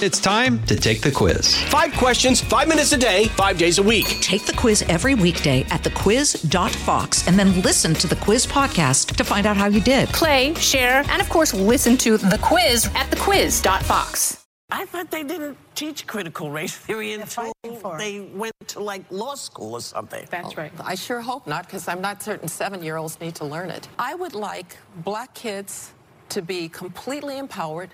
It's 0.00 0.20
time 0.20 0.62
to 0.66 0.76
take 0.76 1.00
the 1.00 1.10
quiz. 1.10 1.56
Five 1.64 1.92
questions, 1.94 2.40
five 2.40 2.68
minutes 2.68 2.92
a 2.92 2.96
day, 2.96 3.24
five 3.34 3.58
days 3.58 3.78
a 3.78 3.82
week. 3.82 4.06
Take 4.20 4.46
the 4.46 4.52
quiz 4.52 4.82
every 4.82 5.16
weekday 5.16 5.62
at 5.70 5.82
thequiz.fox 5.82 7.26
and 7.26 7.36
then 7.36 7.60
listen 7.62 7.94
to 7.94 8.06
the 8.06 8.14
quiz 8.14 8.46
podcast 8.46 9.16
to 9.16 9.24
find 9.24 9.44
out 9.44 9.56
how 9.56 9.66
you 9.66 9.80
did. 9.80 10.08
Play, 10.10 10.54
share, 10.54 11.02
and 11.08 11.20
of 11.20 11.28
course, 11.28 11.52
listen 11.52 11.96
to 11.96 12.16
the 12.16 12.38
quiz 12.40 12.86
at 12.94 13.10
thequiz.fox. 13.10 14.46
I 14.70 14.84
thought 14.84 15.10
they 15.10 15.24
didn't 15.24 15.58
teach 15.74 16.06
critical 16.06 16.52
race 16.52 16.76
theory 16.76 17.14
until 17.14 17.52
they 17.98 18.20
went 18.20 18.54
to 18.68 18.78
like 18.80 19.02
law 19.10 19.34
school 19.34 19.72
or 19.72 19.80
something. 19.80 20.24
That's 20.30 20.56
right. 20.56 20.70
I 20.84 20.94
sure 20.94 21.20
hope 21.20 21.48
not, 21.48 21.66
because 21.66 21.88
I'm 21.88 22.00
not 22.00 22.22
certain 22.22 22.46
seven 22.46 22.84
year 22.84 22.98
olds 22.98 23.18
need 23.20 23.34
to 23.36 23.44
learn 23.44 23.70
it. 23.70 23.88
I 23.98 24.14
would 24.14 24.34
like 24.34 24.76
black 25.02 25.34
kids 25.34 25.92
to 26.28 26.40
be 26.40 26.68
completely 26.68 27.38
empowered, 27.38 27.90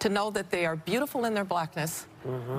to 0.00 0.08
know 0.08 0.30
that 0.30 0.50
they 0.50 0.66
are 0.66 0.76
beautiful 0.76 1.24
in 1.24 1.34
their 1.34 1.44
blackness. 1.44 2.06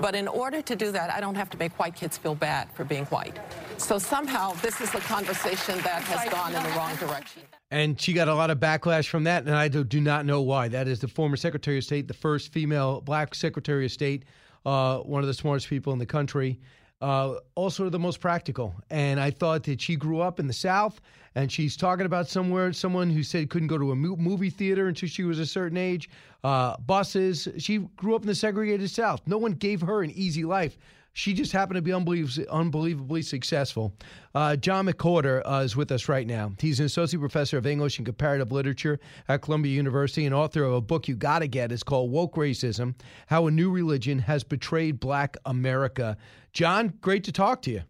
But 0.00 0.14
in 0.14 0.26
order 0.26 0.60
to 0.60 0.74
do 0.74 0.90
that, 0.90 1.10
I 1.10 1.20
don't 1.20 1.36
have 1.36 1.50
to 1.50 1.58
make 1.58 1.78
white 1.78 1.94
kids 1.94 2.18
feel 2.18 2.34
bad 2.34 2.68
for 2.72 2.84
being 2.84 3.04
white. 3.06 3.38
So 3.76 3.98
somehow 3.98 4.54
this 4.54 4.80
is 4.80 4.92
a 4.94 5.00
conversation 5.00 5.76
that 5.82 6.02
has 6.02 6.28
gone 6.32 6.54
in 6.54 6.62
the 6.62 6.70
wrong 6.70 6.96
direction. 6.96 7.42
And 7.70 8.00
she 8.00 8.12
got 8.12 8.28
a 8.28 8.34
lot 8.34 8.50
of 8.50 8.58
backlash 8.58 9.08
from 9.08 9.24
that, 9.24 9.44
and 9.44 9.54
I 9.54 9.68
do, 9.68 9.82
do 9.82 10.00
not 10.00 10.26
know 10.26 10.42
why. 10.42 10.68
That 10.68 10.88
is 10.88 11.00
the 11.00 11.08
former 11.08 11.36
Secretary 11.36 11.78
of 11.78 11.84
State, 11.84 12.06
the 12.08 12.14
first 12.14 12.52
female 12.52 13.00
black 13.00 13.34
Secretary 13.34 13.86
of 13.86 13.92
State, 13.92 14.24
uh, 14.66 14.98
one 14.98 15.22
of 15.22 15.26
the 15.26 15.34
smartest 15.34 15.68
people 15.68 15.92
in 15.92 15.98
the 15.98 16.06
country, 16.06 16.60
uh, 17.00 17.36
also 17.54 17.88
the 17.88 17.98
most 17.98 18.20
practical. 18.20 18.74
And 18.90 19.18
I 19.18 19.30
thought 19.30 19.62
that 19.64 19.80
she 19.80 19.96
grew 19.96 20.20
up 20.20 20.38
in 20.38 20.46
the 20.46 20.52
South, 20.52 21.00
and 21.34 21.50
she's 21.50 21.76
talking 21.76 22.04
about 22.04 22.28
somewhere 22.28 22.72
someone 22.74 23.08
who 23.08 23.22
said 23.22 23.48
couldn't 23.48 23.68
go 23.68 23.78
to 23.78 23.92
a 23.92 23.96
mo- 23.96 24.16
movie 24.16 24.50
theater 24.50 24.88
until 24.88 25.08
she 25.08 25.24
was 25.24 25.38
a 25.38 25.46
certain 25.46 25.78
age, 25.78 26.10
uh, 26.44 26.76
buses. 26.78 27.48
She 27.58 27.78
grew 27.96 28.14
up 28.14 28.22
in 28.22 28.28
the 28.28 28.34
segregated 28.34 28.90
South. 28.90 29.20
No 29.26 29.38
one 29.38 29.52
gave 29.52 29.80
her 29.82 30.02
an 30.02 30.10
easy 30.10 30.44
life. 30.44 30.76
She 31.14 31.34
just 31.34 31.52
happened 31.52 31.76
to 31.76 31.82
be 31.82 31.92
unbelievably, 31.92 32.48
unbelievably 32.48 33.22
successful. 33.22 33.92
Uh, 34.34 34.56
John 34.56 34.86
McWhorter 34.86 35.42
uh, 35.44 35.62
is 35.62 35.76
with 35.76 35.92
us 35.92 36.08
right 36.08 36.26
now. 36.26 36.52
He's 36.58 36.80
an 36.80 36.86
associate 36.86 37.20
professor 37.20 37.58
of 37.58 37.66
English 37.66 37.98
and 37.98 38.06
comparative 38.06 38.50
literature 38.50 38.98
at 39.28 39.42
Columbia 39.42 39.74
University 39.74 40.24
and 40.24 40.34
author 40.34 40.64
of 40.64 40.72
a 40.72 40.80
book 40.80 41.08
you 41.08 41.14
got 41.14 41.40
to 41.40 41.48
get. 41.48 41.70
It's 41.70 41.82
called 41.82 42.10
Woke 42.10 42.36
Racism 42.36 42.94
How 43.26 43.46
a 43.46 43.50
New 43.50 43.70
Religion 43.70 44.20
Has 44.20 44.42
Betrayed 44.42 45.00
Black 45.00 45.36
America. 45.44 46.16
John, 46.54 46.94
great 47.02 47.24
to 47.24 47.32
talk 47.32 47.60
to 47.62 47.70
you. 47.70 47.82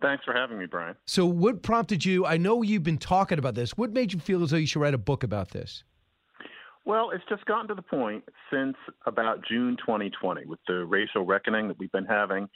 Thanks 0.00 0.24
for 0.24 0.34
having 0.34 0.58
me, 0.58 0.66
Brian. 0.66 0.96
So, 1.06 1.26
what 1.26 1.62
prompted 1.62 2.04
you? 2.04 2.26
I 2.26 2.36
know 2.36 2.62
you've 2.62 2.82
been 2.82 2.98
talking 2.98 3.38
about 3.38 3.54
this. 3.54 3.76
What 3.76 3.92
made 3.92 4.12
you 4.12 4.18
feel 4.18 4.42
as 4.42 4.50
though 4.50 4.56
you 4.56 4.66
should 4.66 4.80
write 4.80 4.94
a 4.94 4.98
book 4.98 5.22
about 5.22 5.50
this? 5.50 5.84
Well, 6.84 7.10
it's 7.10 7.24
just 7.28 7.44
gotten 7.44 7.68
to 7.68 7.74
the 7.74 7.82
point 7.82 8.24
since 8.52 8.76
about 9.06 9.44
June 9.48 9.76
2020 9.78 10.46
with 10.46 10.58
the 10.66 10.84
racial 10.84 11.24
reckoning 11.24 11.68
that 11.68 11.78
we've 11.78 11.92
been 11.92 12.04
having 12.04 12.48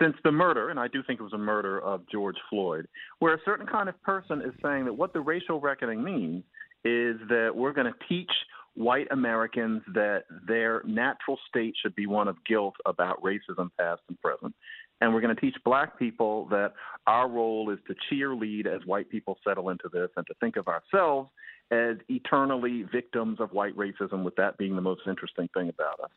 since 0.00 0.14
the 0.22 0.30
murder, 0.30 0.70
and 0.70 0.78
I 0.78 0.86
do 0.88 1.02
think 1.02 1.18
it 1.18 1.22
was 1.22 1.32
a 1.32 1.38
murder 1.38 1.80
of 1.80 2.02
George 2.10 2.36
Floyd, 2.48 2.86
where 3.18 3.34
a 3.34 3.38
certain 3.44 3.66
kind 3.66 3.88
of 3.88 4.00
person 4.02 4.40
is 4.40 4.54
saying 4.62 4.84
that 4.84 4.94
what 4.94 5.12
the 5.12 5.20
racial 5.20 5.60
reckoning 5.60 6.02
means 6.02 6.44
is 6.84 7.16
that 7.28 7.50
we're 7.54 7.72
going 7.72 7.92
to 7.92 8.08
teach 8.08 8.30
white 8.74 9.06
Americans 9.10 9.82
that 9.94 10.24
their 10.46 10.82
natural 10.86 11.38
state 11.48 11.74
should 11.82 11.94
be 11.94 12.06
one 12.06 12.28
of 12.28 12.36
guilt 12.44 12.74
about 12.86 13.22
racism 13.22 13.70
past 13.78 14.00
and 14.08 14.20
present. 14.20 14.54
And 15.02 15.12
we're 15.12 15.20
going 15.20 15.34
to 15.34 15.40
teach 15.40 15.56
black 15.64 15.98
people 15.98 16.46
that 16.50 16.74
our 17.08 17.28
role 17.28 17.70
is 17.70 17.78
to 17.88 17.94
cheerlead 18.08 18.68
as 18.68 18.86
white 18.86 19.10
people 19.10 19.36
settle 19.42 19.70
into 19.70 19.88
this 19.92 20.08
and 20.16 20.24
to 20.28 20.34
think 20.38 20.54
of 20.54 20.68
ourselves 20.68 21.28
as 21.72 21.96
eternally 22.08 22.84
victims 22.84 23.40
of 23.40 23.50
white 23.50 23.76
racism, 23.76 24.22
with 24.22 24.36
that 24.36 24.56
being 24.58 24.76
the 24.76 24.80
most 24.80 25.00
interesting 25.08 25.48
thing 25.54 25.68
about 25.68 25.98
us. 26.04 26.12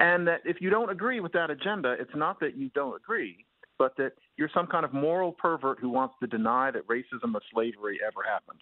And 0.00 0.28
that 0.28 0.42
if 0.44 0.60
you 0.60 0.68
don't 0.68 0.90
agree 0.90 1.20
with 1.20 1.32
that 1.32 1.48
agenda, 1.48 1.96
it's 1.98 2.14
not 2.14 2.38
that 2.40 2.58
you 2.58 2.68
don't 2.74 2.94
agree, 2.94 3.46
but 3.78 3.96
that 3.96 4.12
you're 4.36 4.50
some 4.52 4.66
kind 4.66 4.84
of 4.84 4.92
moral 4.92 5.32
pervert 5.32 5.78
who 5.80 5.88
wants 5.88 6.16
to 6.20 6.26
deny 6.26 6.70
that 6.70 6.86
racism 6.88 7.34
or 7.34 7.40
slavery 7.54 8.00
ever 8.06 8.20
happened. 8.30 8.60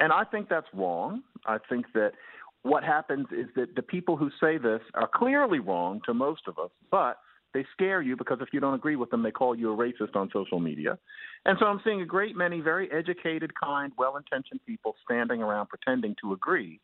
And 0.00 0.14
I 0.14 0.24
think 0.24 0.48
that's 0.48 0.68
wrong. 0.72 1.24
I 1.44 1.58
think 1.68 1.92
that 1.92 2.12
what 2.62 2.84
happens 2.84 3.26
is 3.32 3.48
that 3.54 3.74
the 3.76 3.82
people 3.82 4.16
who 4.16 4.30
say 4.40 4.56
this 4.56 4.80
are 4.94 5.10
clearly 5.14 5.58
wrong 5.58 6.00
to 6.06 6.14
most 6.14 6.48
of 6.48 6.58
us, 6.58 6.70
but 6.90 7.18
they 7.52 7.64
scare 7.72 8.02
you 8.02 8.16
because 8.16 8.38
if 8.40 8.48
you 8.52 8.60
don't 8.60 8.74
agree 8.74 8.96
with 8.96 9.10
them, 9.10 9.22
they 9.22 9.30
call 9.30 9.54
you 9.54 9.72
a 9.72 9.76
racist 9.76 10.14
on 10.14 10.30
social 10.32 10.60
media. 10.60 10.98
And 11.44 11.56
so 11.58 11.66
I'm 11.66 11.80
seeing 11.84 12.02
a 12.02 12.06
great 12.06 12.36
many 12.36 12.60
very 12.60 12.90
educated, 12.92 13.52
kind, 13.54 13.92
well 13.98 14.16
intentioned 14.16 14.60
people 14.66 14.94
standing 15.04 15.42
around 15.42 15.68
pretending 15.68 16.14
to 16.22 16.32
agree 16.32 16.80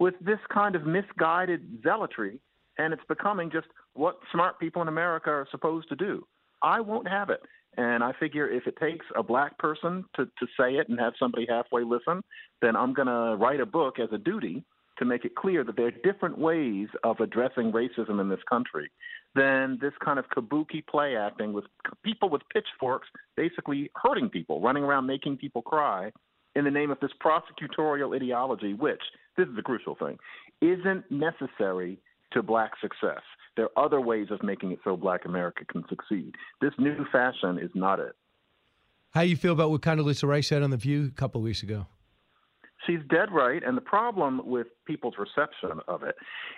with 0.00 0.14
this 0.20 0.38
kind 0.52 0.74
of 0.74 0.86
misguided 0.86 1.82
zealotry, 1.84 2.40
and 2.78 2.92
it's 2.92 3.02
becoming 3.08 3.50
just 3.50 3.68
what 3.94 4.18
smart 4.32 4.58
people 4.58 4.82
in 4.82 4.88
America 4.88 5.30
are 5.30 5.46
supposed 5.50 5.88
to 5.90 5.96
do. 5.96 6.26
I 6.62 6.80
won't 6.80 7.06
have 7.06 7.30
it. 7.30 7.40
And 7.76 8.02
I 8.02 8.12
figure 8.18 8.48
if 8.48 8.66
it 8.66 8.76
takes 8.80 9.06
a 9.16 9.22
black 9.22 9.56
person 9.58 10.04
to, 10.16 10.24
to 10.24 10.46
say 10.58 10.72
it 10.72 10.88
and 10.88 10.98
have 10.98 11.12
somebody 11.18 11.46
halfway 11.48 11.84
listen, 11.84 12.22
then 12.60 12.74
I'm 12.74 12.92
going 12.92 13.06
to 13.06 13.36
write 13.36 13.60
a 13.60 13.66
book 13.66 14.00
as 14.00 14.08
a 14.12 14.18
duty 14.18 14.64
to 15.00 15.04
make 15.06 15.24
it 15.24 15.34
clear 15.34 15.64
that 15.64 15.76
there 15.76 15.86
are 15.86 16.12
different 16.12 16.38
ways 16.38 16.86
of 17.02 17.18
addressing 17.18 17.72
racism 17.72 18.20
in 18.20 18.28
this 18.28 18.40
country 18.48 18.90
than 19.34 19.78
this 19.80 19.92
kind 20.04 20.18
of 20.18 20.26
kabuki 20.28 20.86
play 20.86 21.16
acting 21.16 21.52
with 21.52 21.64
people 22.04 22.28
with 22.28 22.42
pitchforks 22.52 23.08
basically 23.36 23.90
hurting 23.96 24.28
people, 24.28 24.60
running 24.60 24.84
around 24.84 25.06
making 25.06 25.36
people 25.36 25.62
cry 25.62 26.12
in 26.54 26.64
the 26.64 26.70
name 26.70 26.90
of 26.90 26.98
this 27.00 27.10
prosecutorial 27.24 28.14
ideology, 28.14 28.74
which, 28.74 29.00
this 29.36 29.48
is 29.48 29.56
the 29.56 29.62
crucial 29.62 29.94
thing, 29.94 30.18
isn't 30.60 31.10
necessary 31.10 31.98
to 32.32 32.42
black 32.42 32.72
success. 32.80 33.22
There 33.56 33.68
are 33.76 33.84
other 33.84 34.00
ways 34.00 34.28
of 34.30 34.42
making 34.42 34.72
it 34.72 34.80
so 34.84 34.96
black 34.96 35.24
America 35.24 35.64
can 35.64 35.84
succeed. 35.88 36.34
This 36.60 36.72
new 36.78 37.04
fashion 37.10 37.58
is 37.58 37.70
not 37.74 38.00
it. 38.00 38.12
How 39.12 39.22
you 39.22 39.36
feel 39.36 39.52
about 39.52 39.70
what 39.70 39.80
Condoleezza 39.80 40.28
Rice 40.28 40.48
said 40.48 40.62
on 40.62 40.70
The 40.70 40.76
View 40.76 41.06
a 41.06 41.10
couple 41.10 41.40
of 41.40 41.44
weeks 41.44 41.62
ago? 41.62 41.86
She's 42.86 43.00
dead 43.10 43.28
right. 43.32 43.62
And 43.64 43.76
the 43.76 43.82
problem 43.82 44.40
with 44.44 44.68
people's 44.86 45.14
reception 45.18 45.80
of 45.86 46.02
it 46.02 46.14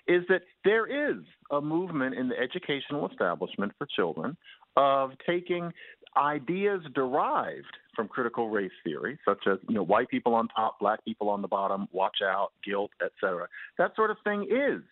is 0.06 0.22
that 0.28 0.42
there 0.64 0.86
is 0.86 1.22
a 1.50 1.60
movement 1.60 2.14
in 2.14 2.28
the 2.28 2.38
educational 2.38 3.08
establishment 3.08 3.72
for 3.78 3.86
children 3.94 4.36
of 4.76 5.12
taking 5.26 5.72
ideas 6.16 6.80
derived 6.94 7.76
from 7.94 8.08
critical 8.08 8.50
race 8.50 8.72
theory, 8.84 9.18
such 9.26 9.46
as 9.46 9.58
you 9.68 9.74
know 9.74 9.82
white 9.82 10.08
people 10.08 10.34
on 10.34 10.48
top, 10.48 10.78
black 10.78 11.04
people 11.04 11.28
on 11.28 11.42
the 11.42 11.48
bottom, 11.48 11.88
watch 11.92 12.18
out, 12.22 12.52
guilt, 12.64 12.90
etc. 13.04 13.48
That 13.78 13.94
sort 13.96 14.10
of 14.10 14.16
thing 14.24 14.46
is 14.50 14.82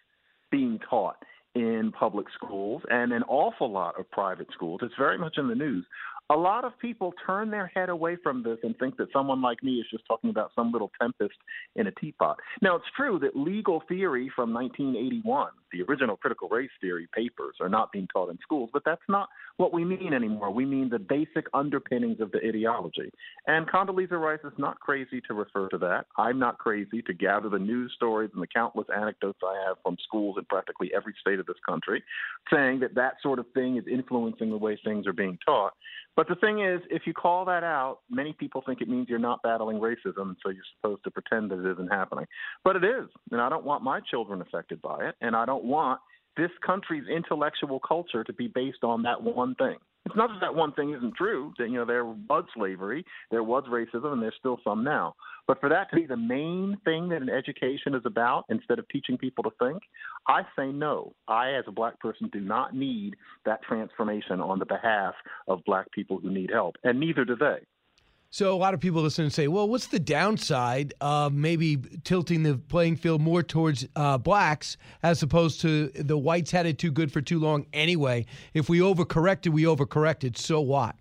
being 0.51 0.79
taught 0.89 1.17
in 1.55 1.93
public 1.99 2.27
schools 2.35 2.83
and 2.91 3.13
an 3.13 3.23
awful 3.25 3.71
lot 3.71 3.99
of 3.99 4.11
private 4.11 4.47
schools. 4.53 4.81
It's 4.83 4.95
very 4.99 5.19
much 5.19 5.37
in 5.37 5.49
the 5.49 5.55
news. 5.55 5.85
A 6.31 6.37
lot 6.37 6.65
of 6.65 6.79
people 6.79 7.13
turn 7.27 7.51
their 7.51 7.67
head 7.67 7.89
away 7.89 8.17
from 8.23 8.45
this 8.45 8.59
and 8.63 8.79
think 8.79 8.97
that 8.99 9.09
someone 9.13 9.43
like 9.43 9.65
me 9.65 9.75
is 9.75 9.87
just 9.91 10.05
talking 10.07 10.31
about 10.31 10.53
some 10.55 10.71
little 10.71 10.93
tempest 11.01 11.35
in 11.75 11.89
a 11.89 11.91
teapot. 11.91 12.39
Now, 12.63 12.77
it's 12.77 12.85
true 12.97 13.19
that 13.19 13.37
legal 13.37 13.83
theory 13.89 14.31
from 14.35 14.55
1981, 14.55 15.49
the 15.73 15.83
original 15.83 16.17
critical 16.17 16.49
race 16.49 16.71
theory 16.81 17.09
papers, 17.13 17.57
are 17.61 17.69
not 17.69 17.91
being 17.91 18.07
taught 18.13 18.31
in 18.31 18.39
schools, 18.43 18.71
but 18.73 18.83
that's 18.85 19.03
not 19.09 19.29
what 19.57 19.73
we 19.73 19.85
mean 19.85 20.15
anymore. 20.15 20.53
We 20.53 20.65
mean 20.65 20.89
the 20.89 21.01
basic 21.01 21.47
underpinnings 21.53 22.21
of 22.21 22.31
the 22.31 22.39
ideology. 22.47 23.11
And 23.49 23.69
Condoleezza 23.69 24.13
Rice 24.13 24.41
is 24.45 24.57
not 24.57 24.79
crazy 24.79 25.21
to 25.27 25.35
refer 25.35 25.69
to 25.71 25.79
that. 25.79 26.07
I'm 26.17 26.39
not 26.39 26.59
crazy 26.59 27.03
to 27.03 27.13
gather 27.13 27.49
the 27.49 27.59
news 27.59 27.93
stories 27.97 28.31
and 28.35 28.43
the 28.43 28.47
countless 28.47 28.87
anecdotes 28.97 29.41
I 29.43 29.61
have 29.67 29.79
from 29.83 29.97
schools 30.07 30.37
in 30.39 30.45
practically 30.45 30.93
every 30.95 31.15
state 31.21 31.41
of 31.41 31.47
this 31.47 31.57
country 31.69 32.05
saying 32.53 32.81
that 32.81 32.95
that 32.95 33.15
sort 33.21 33.41
of 33.41 33.47
thing 33.53 33.77
is 33.77 33.85
influencing 33.91 34.51
the 34.51 34.57
way 34.57 34.79
things 34.85 35.09
are 35.09 35.13
being 35.13 35.39
taught. 35.45 35.73
But 36.17 36.29
the 36.29 36.35
thing 36.35 36.61
is, 36.61 36.81
if 36.91 37.03
you 37.07 37.15
call 37.15 37.45
that 37.47 37.65
out, 37.65 38.01
many 38.11 38.33
people 38.33 38.63
think 38.67 38.81
it 38.81 38.89
means 38.89 39.09
you're 39.09 39.19
not 39.19 39.43
battling 39.43 39.79
racism, 39.79 40.37
so 40.43 40.51
you're 40.51 40.63
supposed 40.77 41.05
to 41.05 41.11
pretend 41.11 41.51
that 41.51 41.65
it 41.65 41.73
isn't 41.73 41.89
happening. 41.89 42.27
But 42.65 42.77
it 42.77 42.85
is, 42.85 43.09
and 43.31 43.41
I 43.41 43.49
don't 43.49 43.65
want 43.65 43.83
my 43.83 44.01
children 44.11 44.43
affected 44.43 44.83
by 44.83 45.09
it, 45.09 45.15
and 45.21 45.35
I 45.35 45.47
don't 45.47 45.65
want 45.65 46.01
this 46.37 46.51
country's 46.65 47.09
intellectual 47.09 47.81
culture 47.81 48.25
to 48.25 48.33
be 48.33 48.49
based 48.49 48.85
on 48.85 49.03
that 49.03 49.23
one 49.23 49.55
thing. 49.55 49.77
It's 50.11 50.17
not 50.17 50.29
that 50.31 50.41
that 50.41 50.57
one 50.57 50.73
thing 50.73 50.93
isn't 50.93 51.15
true. 51.15 51.53
That 51.57 51.71
you 51.71 51.77
know 51.77 51.85
there 51.85 52.05
was 52.05 52.45
slavery, 52.55 53.05
there 53.31 53.45
was 53.45 53.63
racism, 53.71 54.13
and 54.13 54.21
there's 54.21 54.35
still 54.37 54.59
some 54.65 54.83
now. 54.83 55.15
But 55.47 55.61
for 55.61 55.69
that 55.69 55.89
to 55.91 55.97
be 55.97 56.05
the 56.05 56.17
main 56.17 56.79
thing 56.85 57.09
that 57.11 57.23
an 57.23 57.31
education 57.31 57.95
is 57.95 58.03
about, 58.05 58.45
instead 58.49 58.81
of 58.81 58.89
teaching 58.89 59.17
people 59.17 59.45
to 59.45 59.51
think, 59.61 59.81
I 60.27 60.43
say 60.59 60.73
no. 60.73 61.13
I, 61.29 61.53
as 61.53 61.65
a 61.69 61.73
black 61.73 62.01
person, 62.01 62.29
do 62.33 62.41
not 62.41 62.75
need 62.75 63.15
that 63.45 63.63
transformation 63.63 64.41
on 64.41 64.59
the 64.59 64.67
behalf 64.67 65.15
of 65.47 65.65
black 65.65 65.91
people 65.93 66.19
who 66.19 66.31
need 66.31 66.51
help, 66.51 66.75
and 66.83 66.99
neither 66.99 67.25
do 67.25 67.37
they. 67.37 67.61
So 68.33 68.55
a 68.55 68.57
lot 68.57 68.75
of 68.75 68.81
people 68.81 69.03
listen 69.03 69.25
and 69.25 69.33
say, 69.33 69.49
"Well, 69.49 69.69
what's 69.69 69.89
the 69.89 69.99
downside 69.99 70.95
of 71.01 71.33
maybe 71.33 71.79
tilting 72.05 72.45
the 72.45 72.57
playing 72.57 72.97
field 72.97 73.21
more 73.21 73.43
towards 73.43 73.89
uh, 73.97 74.19
blacks 74.19 74.77
as 75.03 75.21
opposed 75.23 75.61
to 75.63 75.89
the 75.89 76.17
whites 76.17 76.53
had 76.53 76.65
it 76.65 76.79
too 76.79 76.93
good 76.93 77.11
for 77.11 77.21
too 77.21 77.41
long 77.41 77.67
anyway? 77.73 78.27
If 78.55 78.69
we 78.69 78.79
overcorrected, 78.79 79.49
we 79.49 79.65
overcorrected. 79.65 80.39
So 80.39 80.61
what?" 80.61 80.95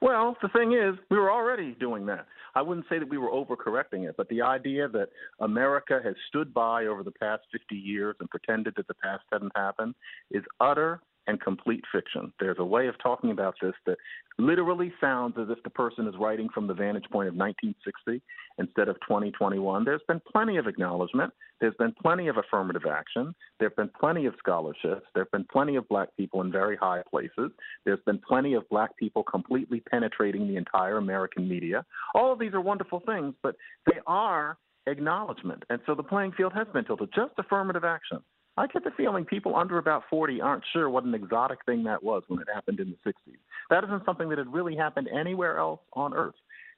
Well, 0.00 0.36
the 0.42 0.48
thing 0.48 0.72
is, 0.72 0.96
we 1.10 1.18
were 1.18 1.30
already 1.30 1.76
doing 1.78 2.06
that. 2.06 2.26
I 2.54 2.62
wouldn't 2.62 2.86
say 2.88 2.98
that 2.98 3.08
we 3.08 3.18
were 3.18 3.30
overcorrecting 3.30 4.08
it, 4.08 4.16
but 4.16 4.28
the 4.28 4.42
idea 4.42 4.88
that 4.88 5.08
America 5.40 6.00
has 6.04 6.14
stood 6.28 6.52
by 6.52 6.86
over 6.86 7.02
the 7.02 7.12
past 7.12 7.42
50 7.50 7.74
years 7.74 8.16
and 8.20 8.28
pretended 8.28 8.74
that 8.76 8.88
the 8.88 8.94
past 8.94 9.24
hadn't 9.32 9.52
happened 9.56 9.94
is 10.30 10.44
utter 10.60 11.00
and 11.26 11.40
complete 11.40 11.84
fiction. 11.92 12.32
There's 12.40 12.58
a 12.58 12.64
way 12.64 12.88
of 12.88 12.94
talking 13.02 13.30
about 13.30 13.54
this 13.60 13.74
that 13.86 13.96
literally 14.38 14.92
sounds 15.00 15.36
as 15.38 15.48
if 15.50 15.62
the 15.62 15.70
person 15.70 16.06
is 16.06 16.14
writing 16.18 16.48
from 16.52 16.66
the 16.66 16.74
vantage 16.74 17.04
point 17.10 17.28
of 17.28 17.34
1960 17.34 18.22
instead 18.58 18.88
of 18.88 18.96
2021. 19.02 19.84
There's 19.84 20.00
been 20.08 20.20
plenty 20.30 20.56
of 20.56 20.66
acknowledgement. 20.66 21.32
There's 21.60 21.74
been 21.78 21.94
plenty 22.00 22.28
of 22.28 22.36
affirmative 22.38 22.82
action. 22.90 23.34
There 23.58 23.68
have 23.68 23.76
been 23.76 23.90
plenty 23.98 24.26
of 24.26 24.34
scholarships. 24.38 25.06
There 25.14 25.22
have 25.24 25.30
been 25.30 25.46
plenty 25.50 25.76
of 25.76 25.88
black 25.88 26.08
people 26.16 26.40
in 26.40 26.50
very 26.50 26.76
high 26.76 27.02
places. 27.08 27.50
There's 27.84 28.00
been 28.04 28.20
plenty 28.26 28.54
of 28.54 28.68
black 28.68 28.96
people 28.96 29.22
completely 29.22 29.80
penetrating 29.80 30.48
the 30.48 30.56
entire 30.56 30.96
American 30.96 31.48
media. 31.48 31.84
All 32.14 32.32
of 32.32 32.38
these 32.38 32.54
are 32.54 32.60
wonderful 32.60 33.00
things, 33.06 33.34
but 33.42 33.54
they 33.86 34.00
are 34.06 34.58
acknowledgement. 34.86 35.62
And 35.70 35.80
so 35.86 35.94
the 35.94 36.02
playing 36.02 36.32
field 36.32 36.52
has 36.54 36.66
been 36.72 36.84
tilted. 36.84 37.10
Just 37.14 37.32
affirmative 37.38 37.84
action. 37.84 38.18
I 38.56 38.66
get 38.66 38.84
the 38.84 38.90
feeling 38.96 39.24
people 39.24 39.56
under 39.56 39.78
about 39.78 40.02
40 40.10 40.40
aren't 40.40 40.64
sure 40.72 40.90
what 40.90 41.04
an 41.04 41.14
exotic 41.14 41.58
thing 41.64 41.84
that 41.84 42.02
was 42.02 42.22
when 42.28 42.40
it 42.40 42.48
happened 42.52 42.80
in 42.80 42.90
the 42.90 43.10
60s. 43.10 43.38
That 43.70 43.84
isn't 43.84 44.04
something 44.04 44.28
that 44.28 44.38
had 44.38 44.52
really 44.52 44.76
happened 44.76 45.08
anywhere 45.08 45.58
else 45.58 45.80
on 45.94 46.12
Earth. 46.12 46.34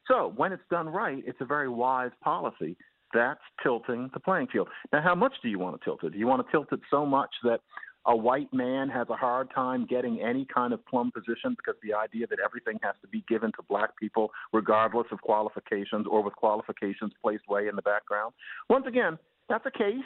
So 0.06 0.32
when 0.36 0.52
it's 0.52 0.62
done 0.70 0.88
right, 0.88 1.22
it's 1.26 1.40
a 1.40 1.44
very 1.44 1.68
wise 1.68 2.12
policy. 2.22 2.76
That's 3.12 3.40
tilting 3.62 4.10
the 4.12 4.20
playing 4.20 4.48
field. 4.48 4.68
Now, 4.92 5.02
how 5.02 5.14
much 5.14 5.32
do 5.42 5.48
you 5.48 5.58
want 5.58 5.80
to 5.80 5.84
tilt 5.84 6.04
it? 6.04 6.12
Do 6.12 6.18
you 6.18 6.26
want 6.26 6.46
to 6.46 6.50
tilt 6.52 6.68
it 6.72 6.80
so 6.90 7.04
much 7.04 7.30
that 7.42 7.60
a 8.06 8.14
white 8.14 8.52
man 8.52 8.88
has 8.90 9.08
a 9.08 9.16
hard 9.16 9.48
time 9.54 9.86
getting 9.86 10.20
any 10.20 10.46
kind 10.52 10.72
of 10.74 10.84
plum 10.86 11.10
position 11.10 11.56
because 11.56 11.74
the 11.82 11.94
idea 11.94 12.26
that 12.26 12.38
everything 12.44 12.78
has 12.82 12.94
to 13.00 13.08
be 13.08 13.24
given 13.28 13.50
to 13.52 13.62
black 13.68 13.96
people 13.98 14.30
regardless 14.52 15.06
of 15.10 15.20
qualifications 15.22 16.06
or 16.08 16.22
with 16.22 16.36
qualifications 16.36 17.12
placed 17.22 17.48
way 17.48 17.66
in 17.66 17.76
the 17.76 17.82
background. 17.82 18.34
Once 18.68 18.84
again, 18.86 19.18
that's 19.48 19.64
a 19.66 19.70
case 19.70 20.04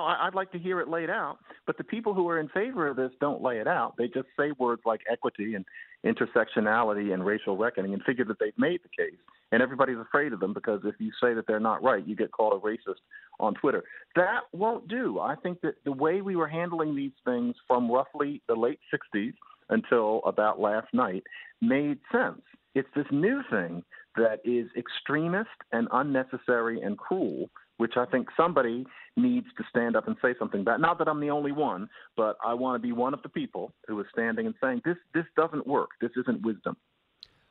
I'd 0.00 0.34
like 0.34 0.50
to 0.52 0.58
hear 0.58 0.80
it 0.80 0.88
laid 0.88 1.10
out, 1.10 1.38
but 1.66 1.76
the 1.76 1.84
people 1.84 2.14
who 2.14 2.28
are 2.28 2.40
in 2.40 2.48
favor 2.48 2.86
of 2.86 2.96
this 2.96 3.10
don't 3.20 3.42
lay 3.42 3.58
it 3.58 3.66
out. 3.66 3.94
They 3.98 4.06
just 4.06 4.28
say 4.38 4.52
words 4.58 4.82
like 4.84 5.00
equity 5.10 5.54
and 5.54 5.64
intersectionality 6.04 7.12
and 7.12 7.24
racial 7.24 7.56
reckoning 7.56 7.92
and 7.92 8.02
figure 8.02 8.24
that 8.24 8.38
they've 8.38 8.58
made 8.58 8.80
the 8.82 8.88
case. 8.88 9.18
And 9.50 9.62
everybody's 9.62 9.98
afraid 9.98 10.32
of 10.32 10.40
them 10.40 10.54
because 10.54 10.80
if 10.84 10.94
you 10.98 11.10
say 11.22 11.34
that 11.34 11.46
they're 11.46 11.60
not 11.60 11.82
right, 11.82 12.06
you 12.06 12.16
get 12.16 12.32
called 12.32 12.54
a 12.54 12.66
racist 12.66 13.00
on 13.38 13.54
Twitter. 13.54 13.84
That 14.16 14.40
won't 14.52 14.88
do. 14.88 15.20
I 15.20 15.34
think 15.36 15.60
that 15.60 15.74
the 15.84 15.92
way 15.92 16.22
we 16.22 16.36
were 16.36 16.48
handling 16.48 16.96
these 16.96 17.12
things 17.24 17.54
from 17.66 17.90
roughly 17.90 18.40
the 18.48 18.54
late 18.54 18.80
60s 18.92 19.34
until 19.68 20.22
about 20.24 20.58
last 20.60 20.88
night 20.92 21.22
made 21.60 21.98
sense. 22.10 22.40
It's 22.74 22.88
this 22.96 23.06
new 23.10 23.42
thing 23.50 23.82
that 24.16 24.40
is 24.44 24.68
extremist 24.76 25.50
and 25.72 25.88
unnecessary 25.92 26.80
and 26.80 26.96
cruel 26.98 27.50
which 27.82 27.96
I 27.96 28.04
think 28.04 28.28
somebody 28.36 28.86
needs 29.16 29.48
to 29.58 29.64
stand 29.68 29.96
up 29.96 30.06
and 30.06 30.16
say 30.22 30.36
something 30.38 30.60
about. 30.60 30.80
Not 30.80 30.98
that 30.98 31.08
I'm 31.08 31.18
the 31.18 31.30
only 31.30 31.50
one, 31.50 31.88
but 32.16 32.36
I 32.46 32.54
want 32.54 32.80
to 32.80 32.86
be 32.86 32.92
one 32.92 33.12
of 33.12 33.20
the 33.24 33.28
people 33.28 33.72
who 33.88 33.98
is 33.98 34.06
standing 34.12 34.46
and 34.46 34.54
saying 34.62 34.82
this 34.84 34.94
this 35.14 35.24
doesn't 35.36 35.66
work. 35.66 35.90
This 36.00 36.12
isn't 36.16 36.42
wisdom. 36.42 36.76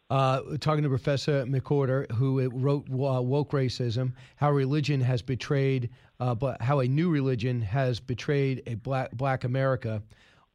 Uh, 0.10 0.40
talking 0.62 0.84
to 0.84 0.90
Professor 0.90 1.46
McWhorter, 1.46 2.10
who 2.14 2.48
wrote 2.48 2.88
uh, 2.90 3.22
Woke 3.22 3.52
Racism, 3.52 4.14
how 4.38 4.52
religion 4.52 5.02
has 5.02 5.22
betrayed, 5.22 5.90
uh, 6.22 6.34
but 6.34 6.62
how 6.62 6.80
a 6.80 6.88
new 6.88 7.10
religion 7.10 7.62
has 7.62 8.00
betrayed 8.00 8.64
a 8.68 8.76
black, 8.76 9.12
black 9.12 9.44
America. 9.44 10.02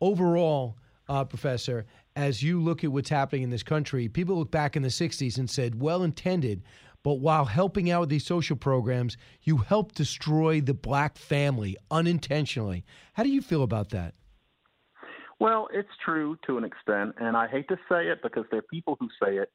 Overall, 0.00 0.78
uh, 1.10 1.22
Professor, 1.24 1.84
as 2.16 2.42
you 2.42 2.62
look 2.62 2.82
at 2.82 2.90
what's 2.90 3.10
happening 3.10 3.42
in 3.42 3.50
this 3.50 3.62
country, 3.62 4.08
people 4.08 4.38
look 4.38 4.50
back 4.50 4.74
in 4.74 4.82
the 4.82 4.88
60s 4.88 5.36
and 5.36 5.48
said, 5.48 5.78
well 5.80 6.02
intended, 6.02 6.62
but 7.06 7.20
while 7.20 7.44
helping 7.44 7.88
out 7.88 8.00
with 8.00 8.08
these 8.08 8.26
social 8.26 8.56
programs, 8.56 9.16
you 9.44 9.58
help 9.58 9.92
destroy 9.92 10.60
the 10.60 10.74
black 10.74 11.16
family 11.16 11.76
unintentionally. 11.88 12.84
How 13.12 13.22
do 13.22 13.28
you 13.28 13.40
feel 13.40 13.62
about 13.62 13.90
that? 13.90 14.14
Well, 15.38 15.68
it's 15.72 15.88
true 16.04 16.36
to 16.48 16.58
an 16.58 16.64
extent, 16.64 17.14
and 17.20 17.36
I 17.36 17.46
hate 17.46 17.68
to 17.68 17.76
say 17.88 18.08
it 18.08 18.24
because 18.24 18.44
there 18.50 18.58
are 18.58 18.72
people 18.72 18.96
who 18.98 19.08
say 19.22 19.36
it 19.36 19.52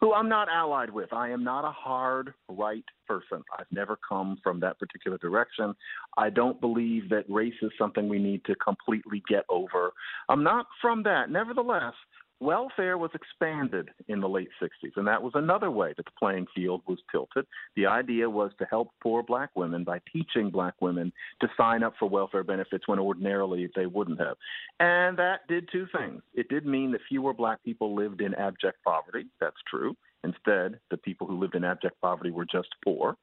who 0.00 0.14
I'm 0.14 0.28
not 0.28 0.48
allied 0.50 0.90
with. 0.90 1.12
I 1.12 1.30
am 1.30 1.44
not 1.44 1.64
a 1.64 1.70
hard 1.70 2.32
right 2.48 2.84
person. 3.06 3.42
I've 3.58 3.66
never 3.70 3.98
come 4.08 4.38
from 4.42 4.60
that 4.60 4.78
particular 4.78 5.18
direction. 5.18 5.74
I 6.16 6.30
don't 6.30 6.60
believe 6.60 7.10
that 7.10 7.24
race 7.28 7.54
is 7.60 7.70
something 7.78 8.08
we 8.08 8.18
need 8.18 8.44
to 8.46 8.54
completely 8.56 9.22
get 9.28 9.44
over. 9.50 9.92
I'm 10.28 10.42
not 10.42 10.66
from 10.80 11.02
that. 11.02 11.30
Nevertheless, 11.30 11.92
welfare 12.40 12.96
was 12.98 13.10
expanded 13.14 13.90
in 14.08 14.20
the 14.20 14.28
late 14.28 14.48
60s, 14.60 14.96
and 14.96 15.06
that 15.06 15.22
was 15.22 15.32
another 15.34 15.70
way 15.70 15.92
that 15.96 16.06
the 16.06 16.12
playing 16.18 16.46
field 16.54 16.82
was 16.86 16.98
tilted. 17.10 17.46
The 17.76 17.86
idea 17.86 18.28
was 18.28 18.50
to 18.58 18.64
help 18.64 18.90
poor 19.02 19.22
black 19.22 19.50
women 19.54 19.84
by 19.84 20.00
teaching 20.12 20.50
black 20.50 20.74
women 20.80 21.12
to 21.40 21.48
sign 21.56 21.82
up 21.82 21.94
for 21.98 22.08
welfare 22.08 22.44
benefits 22.44 22.88
when 22.88 22.98
ordinarily 22.98 23.68
they 23.76 23.86
wouldn't 23.86 24.20
have. 24.20 24.36
And 24.80 25.18
that 25.18 25.46
did 25.48 25.68
two 25.70 25.86
things. 25.96 26.22
It 26.34 26.48
did 26.48 26.66
mean 26.66 26.92
that 26.92 27.02
fewer 27.08 27.34
black 27.34 27.62
people 27.62 27.94
lived 27.94 28.20
in 28.20 28.34
abject 28.34 28.78
poverty. 28.84 29.26
That's 29.40 29.56
true. 29.68 29.94
Instead, 30.24 30.78
the 30.90 30.96
people 30.98 31.26
who 31.26 31.38
lived 31.38 31.54
in 31.54 31.64
abject 31.64 32.00
poverty 32.00 32.30
were 32.30 32.44
just 32.44 32.68
poor. 32.84 33.16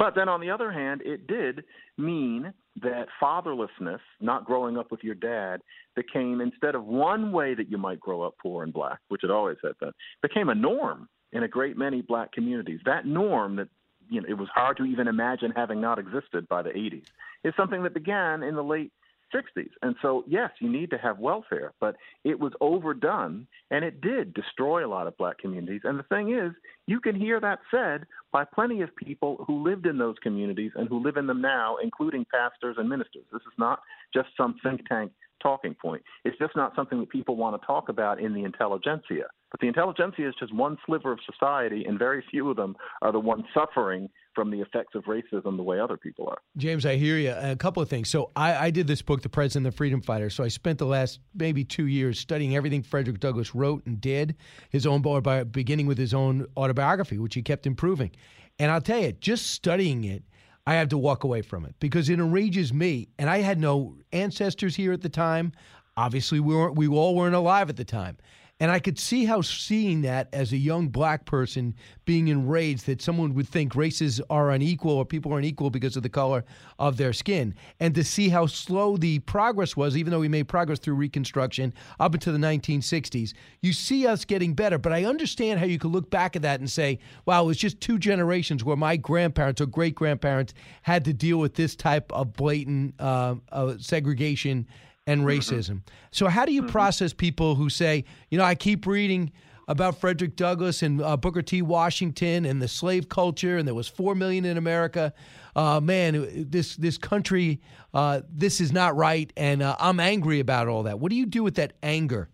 But 0.00 0.14
then 0.14 0.30
on 0.30 0.40
the 0.40 0.48
other 0.48 0.72
hand, 0.72 1.02
it 1.04 1.26
did 1.26 1.62
mean 1.98 2.54
that 2.80 3.08
fatherlessness, 3.22 4.00
not 4.18 4.46
growing 4.46 4.78
up 4.78 4.90
with 4.90 5.04
your 5.04 5.14
dad, 5.14 5.60
became 5.94 6.40
instead 6.40 6.74
of 6.74 6.86
one 6.86 7.32
way 7.32 7.52
that 7.52 7.70
you 7.70 7.76
might 7.76 8.00
grow 8.00 8.22
up 8.22 8.34
poor 8.42 8.62
and 8.62 8.72
black, 8.72 8.98
which 9.08 9.24
it 9.24 9.30
always 9.30 9.58
had 9.62 9.78
been, 9.78 9.92
became 10.22 10.48
a 10.48 10.54
norm 10.54 11.06
in 11.32 11.42
a 11.42 11.48
great 11.48 11.76
many 11.76 12.00
black 12.00 12.32
communities. 12.32 12.80
That 12.86 13.04
norm 13.04 13.56
that 13.56 13.68
you 14.08 14.22
know 14.22 14.26
it 14.26 14.38
was 14.38 14.48
hard 14.54 14.78
to 14.78 14.86
even 14.86 15.06
imagine 15.06 15.52
having 15.54 15.82
not 15.82 15.98
existed 15.98 16.48
by 16.48 16.62
the 16.62 16.70
80s 16.70 17.04
is 17.44 17.52
something 17.54 17.82
that 17.82 17.92
began 17.92 18.42
in 18.42 18.54
the 18.54 18.64
late 18.64 18.92
60s. 19.34 19.70
And 19.82 19.94
so, 20.02 20.24
yes, 20.26 20.50
you 20.60 20.70
need 20.70 20.90
to 20.90 20.98
have 20.98 21.18
welfare, 21.18 21.72
but 21.80 21.96
it 22.24 22.38
was 22.38 22.52
overdone 22.60 23.46
and 23.70 23.84
it 23.84 24.00
did 24.00 24.34
destroy 24.34 24.86
a 24.86 24.88
lot 24.88 25.06
of 25.06 25.16
black 25.16 25.38
communities. 25.38 25.82
And 25.84 25.98
the 25.98 26.04
thing 26.04 26.32
is, 26.32 26.52
you 26.86 27.00
can 27.00 27.14
hear 27.14 27.40
that 27.40 27.60
said 27.70 28.06
by 28.32 28.44
plenty 28.44 28.82
of 28.82 28.94
people 28.96 29.44
who 29.46 29.62
lived 29.62 29.86
in 29.86 29.98
those 29.98 30.16
communities 30.22 30.72
and 30.74 30.88
who 30.88 31.02
live 31.02 31.16
in 31.16 31.26
them 31.26 31.40
now, 31.40 31.76
including 31.82 32.26
pastors 32.32 32.76
and 32.78 32.88
ministers. 32.88 33.24
This 33.32 33.42
is 33.42 33.58
not 33.58 33.80
just 34.14 34.28
some 34.36 34.56
think 34.62 34.86
tank 34.88 35.12
talking 35.42 35.74
point. 35.74 36.02
It's 36.24 36.38
just 36.38 36.54
not 36.54 36.74
something 36.76 37.00
that 37.00 37.08
people 37.08 37.36
want 37.36 37.60
to 37.60 37.66
talk 37.66 37.88
about 37.88 38.20
in 38.20 38.34
the 38.34 38.44
intelligentsia. 38.44 39.24
But 39.50 39.60
the 39.60 39.68
intelligentsia 39.68 40.28
is 40.28 40.34
just 40.38 40.54
one 40.54 40.76
sliver 40.86 41.12
of 41.12 41.18
society, 41.30 41.84
and 41.86 41.98
very 41.98 42.22
few 42.30 42.50
of 42.50 42.56
them 42.56 42.76
are 43.02 43.12
the 43.12 43.20
ones 43.20 43.44
suffering 43.54 44.08
from 44.34 44.50
the 44.50 44.60
effects 44.60 44.94
of 44.94 45.04
racism 45.04 45.56
the 45.56 45.62
way 45.62 45.80
other 45.80 45.96
people 45.96 46.26
are. 46.28 46.38
James, 46.56 46.86
I 46.86 46.96
hear 46.96 47.16
you. 47.16 47.34
A 47.36 47.56
couple 47.56 47.82
of 47.82 47.88
things. 47.88 48.08
So 48.08 48.30
I, 48.36 48.66
I 48.66 48.70
did 48.70 48.86
this 48.86 49.02
book, 49.02 49.22
The 49.22 49.28
President 49.28 49.64
the 49.64 49.76
Freedom 49.76 50.00
Fighter. 50.00 50.30
So 50.30 50.44
I 50.44 50.48
spent 50.48 50.78
the 50.78 50.86
last 50.86 51.20
maybe 51.34 51.64
two 51.64 51.86
years 51.86 52.18
studying 52.18 52.56
everything 52.56 52.82
Frederick 52.82 53.20
Douglass 53.20 53.54
wrote 53.54 53.84
and 53.86 54.00
did, 54.00 54.36
his 54.70 54.86
own 54.86 55.02
by 55.02 55.44
beginning 55.44 55.86
with 55.86 55.98
his 55.98 56.14
own 56.14 56.46
autobiography, 56.56 57.18
which 57.18 57.34
he 57.34 57.42
kept 57.42 57.66
improving. 57.66 58.10
And 58.58 58.70
I'll 58.70 58.80
tell 58.80 59.00
you, 59.00 59.12
just 59.12 59.48
studying 59.48 60.04
it, 60.04 60.22
I 60.66 60.74
had 60.74 60.90
to 60.90 60.98
walk 60.98 61.24
away 61.24 61.42
from 61.42 61.64
it 61.64 61.74
because 61.80 62.08
it 62.08 62.20
enrages 62.20 62.72
me. 62.72 63.08
And 63.18 63.30
I 63.30 63.38
had 63.38 63.58
no 63.58 63.96
ancestors 64.12 64.76
here 64.76 64.92
at 64.92 65.00
the 65.00 65.08
time. 65.08 65.52
Obviously, 65.96 66.40
we 66.40 66.54
weren't. 66.54 66.76
We 66.76 66.86
all 66.86 67.16
weren't 67.16 67.34
alive 67.34 67.68
at 67.68 67.76
the 67.76 67.84
time. 67.84 68.18
And 68.60 68.70
I 68.70 68.78
could 68.78 68.98
see 68.98 69.24
how 69.24 69.40
seeing 69.40 70.02
that 70.02 70.28
as 70.34 70.52
a 70.52 70.58
young 70.58 70.88
black 70.88 71.24
person 71.24 71.74
being 72.04 72.28
enraged 72.28 72.84
that 72.86 73.00
someone 73.00 73.32
would 73.34 73.48
think 73.48 73.74
races 73.74 74.20
are 74.28 74.50
unequal 74.50 74.92
or 74.92 75.06
people 75.06 75.32
are 75.32 75.38
unequal 75.38 75.70
because 75.70 75.96
of 75.96 76.02
the 76.02 76.10
color 76.10 76.44
of 76.78 76.98
their 76.98 77.14
skin. 77.14 77.54
And 77.80 77.94
to 77.94 78.04
see 78.04 78.28
how 78.28 78.44
slow 78.44 78.98
the 78.98 79.20
progress 79.20 79.76
was, 79.76 79.96
even 79.96 80.10
though 80.10 80.20
we 80.20 80.28
made 80.28 80.46
progress 80.46 80.78
through 80.78 80.96
Reconstruction 80.96 81.72
up 81.98 82.14
into 82.14 82.32
the 82.32 82.38
1960s, 82.38 83.32
you 83.62 83.72
see 83.72 84.06
us 84.06 84.26
getting 84.26 84.52
better. 84.52 84.76
But 84.76 84.92
I 84.92 85.04
understand 85.04 85.58
how 85.58 85.64
you 85.64 85.78
could 85.78 85.92
look 85.92 86.10
back 86.10 86.36
at 86.36 86.42
that 86.42 86.60
and 86.60 86.68
say, 86.68 86.98
wow, 87.24 87.44
it 87.44 87.46
was 87.46 87.56
just 87.56 87.80
two 87.80 87.98
generations 87.98 88.62
where 88.62 88.76
my 88.76 88.98
grandparents 88.98 89.62
or 89.62 89.66
great 89.66 89.94
grandparents 89.94 90.52
had 90.82 91.06
to 91.06 91.14
deal 91.14 91.38
with 91.38 91.54
this 91.54 91.74
type 91.74 92.12
of 92.12 92.34
blatant 92.34 92.94
uh, 93.00 93.36
uh, 93.52 93.74
segregation 93.78 94.66
and 95.06 95.20
mm-hmm. 95.20 95.28
racism. 95.28 95.70
Mm-hmm. 95.70 95.94
So, 96.12 96.28
how 96.28 96.44
do 96.44 96.52
you 96.52 96.62
mm-hmm. 96.62 96.70
process 96.70 97.12
people 97.12 97.54
who 97.54 97.70
say, 97.70 98.04
you 98.30 98.38
know, 98.38 98.44
I 98.44 98.54
keep 98.54 98.86
reading 98.86 99.32
about 99.68 100.00
Frederick 100.00 100.34
Douglass 100.34 100.82
and 100.82 101.00
uh, 101.00 101.16
Booker 101.16 101.42
T. 101.42 101.62
Washington 101.62 102.44
and 102.44 102.60
the 102.60 102.66
slave 102.66 103.08
culture, 103.08 103.56
and 103.56 103.68
there 103.68 103.74
was 103.74 103.86
four 103.86 104.14
million 104.14 104.44
in 104.44 104.56
America. 104.56 105.12
Uh, 105.54 105.80
man, 105.80 106.46
this 106.50 106.76
this 106.76 106.98
country, 106.98 107.60
uh, 107.94 108.22
this 108.28 108.60
is 108.60 108.72
not 108.72 108.96
right, 108.96 109.32
and 109.36 109.62
uh, 109.62 109.76
I'm 109.78 110.00
angry 110.00 110.40
about 110.40 110.68
all 110.68 110.82
that. 110.84 110.98
What 110.98 111.10
do 111.10 111.16
you 111.16 111.26
do 111.26 111.42
with 111.42 111.54
that 111.54 111.74
anger? 111.82 112.28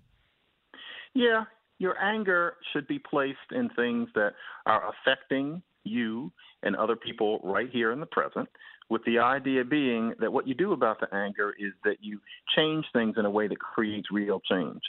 Yeah, 1.14 1.44
your 1.78 1.98
anger 1.98 2.54
should 2.72 2.86
be 2.86 2.98
placed 2.98 3.38
in 3.52 3.68
things 3.70 4.08
that 4.14 4.32
are 4.64 4.82
affecting 4.90 5.62
you 5.84 6.32
and 6.62 6.74
other 6.74 6.96
people 6.96 7.40
right 7.44 7.68
here 7.70 7.92
in 7.92 8.00
the 8.00 8.06
present 8.06 8.48
with 8.88 9.04
the 9.04 9.18
idea 9.18 9.64
being 9.64 10.14
that 10.20 10.32
what 10.32 10.46
you 10.46 10.54
do 10.54 10.72
about 10.72 11.00
the 11.00 11.12
anger 11.14 11.54
is 11.58 11.72
that 11.84 11.96
you 12.00 12.20
change 12.54 12.84
things 12.92 13.16
in 13.18 13.24
a 13.24 13.30
way 13.30 13.48
that 13.48 13.58
creates 13.58 14.08
real 14.10 14.40
change. 14.40 14.80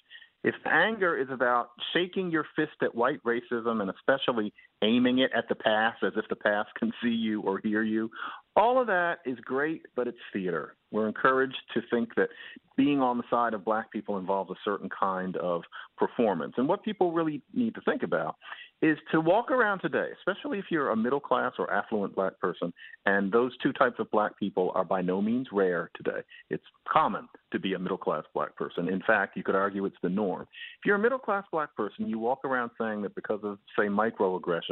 If 0.44 0.56
anger 0.66 1.18
is 1.18 1.28
about 1.32 1.70
shaking 1.94 2.30
your 2.32 2.46
fist 2.56 2.78
at 2.82 2.94
white 2.94 3.22
racism 3.24 3.82
and 3.82 3.90
especially 3.90 4.54
aiming 4.84 5.20
it 5.20 5.32
at 5.36 5.50
the 5.50 5.56
past 5.56 6.04
as 6.04 6.14
if 6.16 6.26
the 6.30 6.36
past 6.36 6.70
can 6.78 6.92
see 7.02 7.10
you 7.10 7.42
or 7.42 7.60
hear 7.64 7.84
you, 7.84 8.10
all 8.56 8.80
of 8.80 8.88
that 8.88 9.20
is 9.26 9.38
great, 9.40 9.84
but 9.96 10.08
it's 10.08 10.18
theater. 10.34 10.76
We're 10.92 11.08
encouraged 11.08 11.58
to 11.74 11.82
think 11.92 12.16
that 12.16 12.30
being 12.76 13.02
on 13.02 13.18
the 13.18 13.24
side 13.30 13.54
of 13.54 13.66
black 13.66 13.92
people 13.92 14.18
involves 14.18 14.52
a 14.52 14.56
certain 14.64 14.90
kind 14.90 15.36
of 15.38 15.62
performance. 15.98 16.54
And 16.58 16.68
what 16.68 16.84
people 16.84 17.12
really 17.12 17.42
need 17.54 17.76
to 17.76 17.82
think 17.82 18.04
about 18.04 18.36
is 18.82 18.98
to 19.12 19.20
walk 19.20 19.50
around 19.50 19.80
today, 19.80 20.10
especially 20.20 20.60
if 20.60 20.66
you're 20.70 20.92
a 20.92 20.96
middle 20.96 21.20
class 21.20 21.54
or 21.58 21.72
affluent 21.74 22.16
black 22.16 22.40
person, 22.40 22.72
and 23.08 23.32
those 23.32 23.52
two 23.62 23.74
types 23.74 23.96
of 24.00 24.10
black 24.12 24.38
people 24.40 24.72
are 24.76 24.86
by 24.86 25.02
no 25.02 25.20
means 25.20 25.48
rare 25.52 25.90
today. 25.96 26.20
It's 26.52 26.64
common 26.88 27.28
to 27.52 27.60
be 27.60 27.74
a 27.74 27.80
middle 27.80 27.98
class 27.98 28.24
black 28.36 28.56
person. 28.56 28.88
In 28.88 29.02
fact, 29.06 29.36
you 29.36 29.44
could 29.44 29.56
argue 29.56 29.86
it's 29.86 29.96
the 30.04 30.10
norm. 30.10 30.44
If 30.44 30.86
you're 30.86 30.96
a 30.96 31.00
middle 31.00 31.18
class 31.18 31.44
black 31.52 31.76
person, 31.76 32.08
you 32.08 32.20
walk 32.20 32.46
around 32.46 32.70
saying 32.80 33.02
that 33.02 33.16
because 33.16 33.40
of, 33.44 33.58
say, 33.78 33.86
microaggressions, 33.86 34.67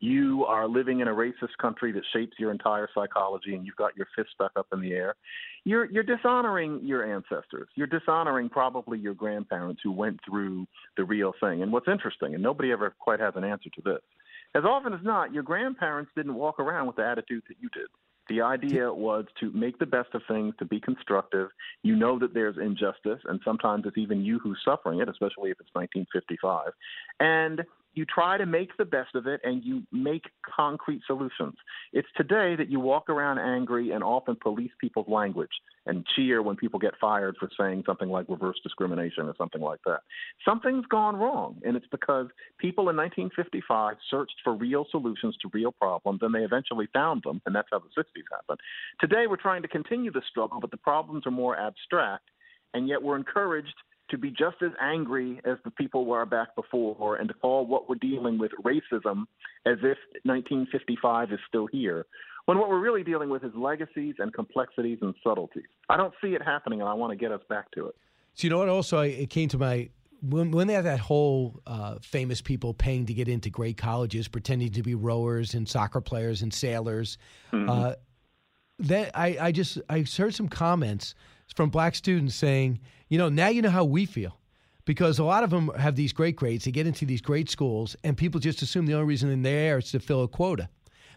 you 0.00 0.44
are 0.46 0.66
living 0.68 1.00
in 1.00 1.08
a 1.08 1.12
racist 1.12 1.56
country 1.60 1.92
that 1.92 2.02
shapes 2.12 2.32
your 2.38 2.50
entire 2.50 2.88
psychology 2.94 3.54
and 3.54 3.66
you've 3.66 3.76
got 3.76 3.96
your 3.96 4.06
fist 4.16 4.30
stuck 4.34 4.52
up 4.56 4.66
in 4.72 4.80
the 4.80 4.92
air. 4.92 5.14
You're, 5.64 5.84
you're 5.90 6.02
dishonoring 6.02 6.80
your 6.82 7.14
ancestors. 7.14 7.68
You're 7.76 7.86
dishonoring 7.86 8.48
probably 8.48 8.98
your 8.98 9.14
grandparents 9.14 9.80
who 9.84 9.92
went 9.92 10.18
through 10.28 10.66
the 10.96 11.04
real 11.04 11.32
thing. 11.40 11.62
And 11.62 11.72
what's 11.72 11.88
interesting, 11.88 12.34
and 12.34 12.42
nobody 12.42 12.72
ever 12.72 12.94
quite 12.98 13.20
has 13.20 13.34
an 13.36 13.44
answer 13.44 13.70
to 13.76 13.82
this, 13.82 14.00
as 14.54 14.64
often 14.64 14.92
as 14.92 15.00
not, 15.02 15.32
your 15.32 15.42
grandparents 15.42 16.10
didn't 16.14 16.34
walk 16.34 16.58
around 16.58 16.86
with 16.86 16.96
the 16.96 17.06
attitude 17.06 17.42
that 17.48 17.56
you 17.60 17.68
did. 17.70 17.86
The 18.28 18.40
idea 18.40 18.92
was 18.92 19.24
to 19.40 19.50
make 19.52 19.78
the 19.78 19.86
best 19.86 20.10
of 20.14 20.22
things, 20.28 20.54
to 20.58 20.64
be 20.64 20.78
constructive. 20.80 21.48
You 21.82 21.96
know 21.96 22.18
that 22.18 22.34
there's 22.34 22.56
injustice, 22.56 23.20
and 23.24 23.40
sometimes 23.44 23.84
it's 23.86 23.98
even 23.98 24.24
you 24.24 24.38
who's 24.38 24.60
suffering 24.64 25.00
it, 25.00 25.08
especially 25.08 25.50
if 25.50 25.58
it's 25.58 25.70
1955. 25.72 26.72
And 27.18 27.62
you 27.94 28.04
try 28.06 28.38
to 28.38 28.46
make 28.46 28.76
the 28.76 28.84
best 28.84 29.14
of 29.14 29.26
it 29.26 29.40
and 29.44 29.62
you 29.62 29.82
make 29.92 30.24
concrete 30.56 31.02
solutions. 31.06 31.54
It's 31.92 32.08
today 32.16 32.56
that 32.56 32.70
you 32.70 32.80
walk 32.80 33.08
around 33.08 33.38
angry 33.38 33.90
and 33.90 34.02
often 34.02 34.36
police 34.36 34.70
people's 34.80 35.08
language 35.08 35.50
and 35.86 36.06
cheer 36.14 36.42
when 36.42 36.56
people 36.56 36.78
get 36.78 36.94
fired 37.00 37.36
for 37.38 37.50
saying 37.58 37.82
something 37.86 38.08
like 38.08 38.26
reverse 38.28 38.58
discrimination 38.62 39.26
or 39.26 39.34
something 39.36 39.60
like 39.60 39.80
that. 39.84 40.00
Something's 40.44 40.86
gone 40.86 41.16
wrong, 41.16 41.56
and 41.64 41.76
it's 41.76 41.86
because 41.90 42.28
people 42.58 42.88
in 42.88 42.96
1955 42.96 43.96
searched 44.10 44.36
for 44.42 44.54
real 44.54 44.86
solutions 44.90 45.36
to 45.42 45.50
real 45.52 45.72
problems 45.72 46.20
and 46.22 46.34
they 46.34 46.40
eventually 46.40 46.88
found 46.92 47.22
them, 47.24 47.42
and 47.46 47.54
that's 47.54 47.68
how 47.70 47.78
the 47.78 48.00
60s 48.00 48.22
happened. 48.30 48.60
Today 49.00 49.26
we're 49.28 49.36
trying 49.36 49.62
to 49.62 49.68
continue 49.68 50.10
the 50.10 50.22
struggle, 50.30 50.60
but 50.60 50.70
the 50.70 50.76
problems 50.76 51.26
are 51.26 51.30
more 51.30 51.58
abstract, 51.58 52.24
and 52.74 52.88
yet 52.88 53.02
we're 53.02 53.16
encouraged 53.16 53.74
to 54.10 54.18
be 54.18 54.30
just 54.30 54.56
as 54.62 54.72
angry 54.80 55.40
as 55.44 55.56
the 55.64 55.70
people 55.70 56.04
were 56.04 56.26
back 56.26 56.54
before 56.54 57.16
and 57.16 57.28
to 57.28 57.34
call 57.34 57.66
what 57.66 57.88
we're 57.88 57.94
dealing 57.96 58.38
with 58.38 58.52
racism 58.62 59.24
as 59.66 59.78
if 59.82 59.98
1955 60.24 61.32
is 61.32 61.38
still 61.48 61.66
here, 61.66 62.06
when 62.46 62.58
what 62.58 62.68
we're 62.68 62.80
really 62.80 63.04
dealing 63.04 63.30
with 63.30 63.44
is 63.44 63.52
legacies 63.54 64.16
and 64.18 64.34
complexities 64.34 64.98
and 65.00 65.14
subtleties. 65.22 65.64
I 65.88 65.96
don't 65.96 66.12
see 66.22 66.34
it 66.34 66.42
happening, 66.42 66.80
and 66.80 66.88
I 66.88 66.94
want 66.94 67.12
to 67.12 67.16
get 67.16 67.32
us 67.32 67.40
back 67.48 67.70
to 67.72 67.86
it. 67.86 67.96
So, 68.34 68.46
you 68.46 68.50
know 68.50 68.58
what? 68.58 68.68
Also, 68.68 69.00
it 69.00 69.30
came 69.30 69.48
to 69.50 69.58
my 69.58 69.90
when, 70.22 70.52
when 70.52 70.68
they 70.68 70.74
had 70.74 70.84
that 70.84 71.00
whole 71.00 71.60
uh, 71.66 71.96
famous 72.00 72.40
people 72.40 72.74
paying 72.74 73.06
to 73.06 73.14
get 73.14 73.28
into 73.28 73.50
great 73.50 73.76
colleges, 73.76 74.28
pretending 74.28 74.70
to 74.72 74.82
be 74.82 74.94
rowers 74.94 75.54
and 75.54 75.68
soccer 75.68 76.00
players 76.00 76.42
and 76.42 76.54
sailors. 76.54 77.18
Mm-hmm. 77.52 77.68
Uh, 77.68 77.92
that 78.78 79.10
I, 79.14 79.36
I 79.40 79.52
just 79.52 79.78
I 79.88 80.04
heard 80.16 80.34
some 80.34 80.48
comments 80.48 81.14
from 81.52 81.70
black 81.70 81.94
students 81.94 82.34
saying, 82.34 82.80
you 83.08 83.18
know, 83.18 83.28
now 83.28 83.48
you 83.48 83.62
know 83.62 83.70
how 83.70 83.84
we 83.84 84.06
feel. 84.06 84.38
Because 84.84 85.20
a 85.20 85.24
lot 85.24 85.44
of 85.44 85.50
them 85.50 85.70
have 85.78 85.94
these 85.94 86.12
great 86.12 86.34
grades, 86.34 86.64
they 86.64 86.72
get 86.72 86.88
into 86.88 87.06
these 87.06 87.20
great 87.20 87.48
schools, 87.48 87.94
and 88.02 88.16
people 88.16 88.40
just 88.40 88.62
assume 88.62 88.86
the 88.86 88.94
only 88.94 89.06
reason 89.06 89.28
they're 89.28 89.52
there 89.52 89.78
is 89.78 89.92
to 89.92 90.00
fill 90.00 90.24
a 90.24 90.28
quota. 90.28 90.68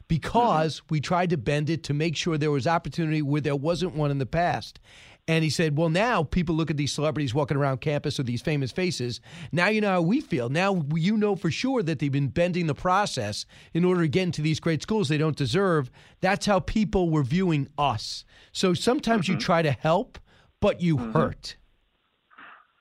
Because 0.08 0.78
mm-hmm. 0.82 0.88
we 0.92 1.00
tried 1.00 1.32
to 1.32 1.38
bend 1.38 1.72
it 1.72 1.84
to 1.86 1.94
make 1.96 2.16
sure 2.16 2.38
there 2.38 2.52
was 2.52 2.68
opportunity 2.68 3.24
where 3.24 3.42
there 3.42 3.56
wasn't 3.56 3.96
one 3.96 4.12
in 4.12 4.20
the 4.20 4.28
past. 4.28 4.80
And 5.28 5.44
he 5.44 5.50
said, 5.50 5.78
Well, 5.78 5.90
now 5.90 6.24
people 6.24 6.56
look 6.56 6.70
at 6.70 6.78
these 6.78 6.94
celebrities 6.94 7.34
walking 7.34 7.58
around 7.58 7.82
campus 7.82 8.20
or 8.20 8.24
these 8.24 8.42
famous 8.42 8.72
faces. 8.72 9.22
Now 9.52 9.70
you 9.70 9.82
know 9.82 9.90
how 9.90 10.02
we 10.02 10.22
feel. 10.22 10.50
Now 10.50 10.86
you 10.94 11.18
know 11.18 11.36
for 11.36 11.50
sure 11.50 11.82
that 11.82 12.00
they've 12.00 12.12
been 12.12 12.28
bending 12.28 12.68
the 12.68 12.76
process 12.76 13.46
in 13.74 13.84
order 13.84 14.02
to 14.02 14.08
get 14.08 14.24
into 14.24 14.42
these 14.44 14.60
great 14.60 14.84
schools 14.84 15.10
they 15.10 15.18
don't 15.18 15.36
deserve. 15.36 15.90
That's 16.22 16.46
how 16.46 16.60
people 16.60 17.10
were 17.10 17.24
viewing 17.24 17.68
us. 17.78 18.24
So 18.52 18.74
sometimes 18.74 19.24
mm-hmm. 19.24 19.34
you 19.34 19.40
try 19.40 19.64
to 19.64 19.72
help, 19.72 20.20
but 20.60 20.82
you 20.82 20.98
mm-hmm. 20.98 21.12
hurt. 21.12 21.56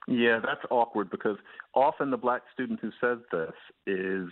Yeah, 0.06 0.38
that's 0.44 0.60
awkward 0.70 1.10
because 1.10 1.38
often 1.74 2.10
the 2.10 2.16
black 2.16 2.42
student 2.52 2.80
who 2.80 2.90
says 3.00 3.18
this 3.32 3.54
is 3.86 4.28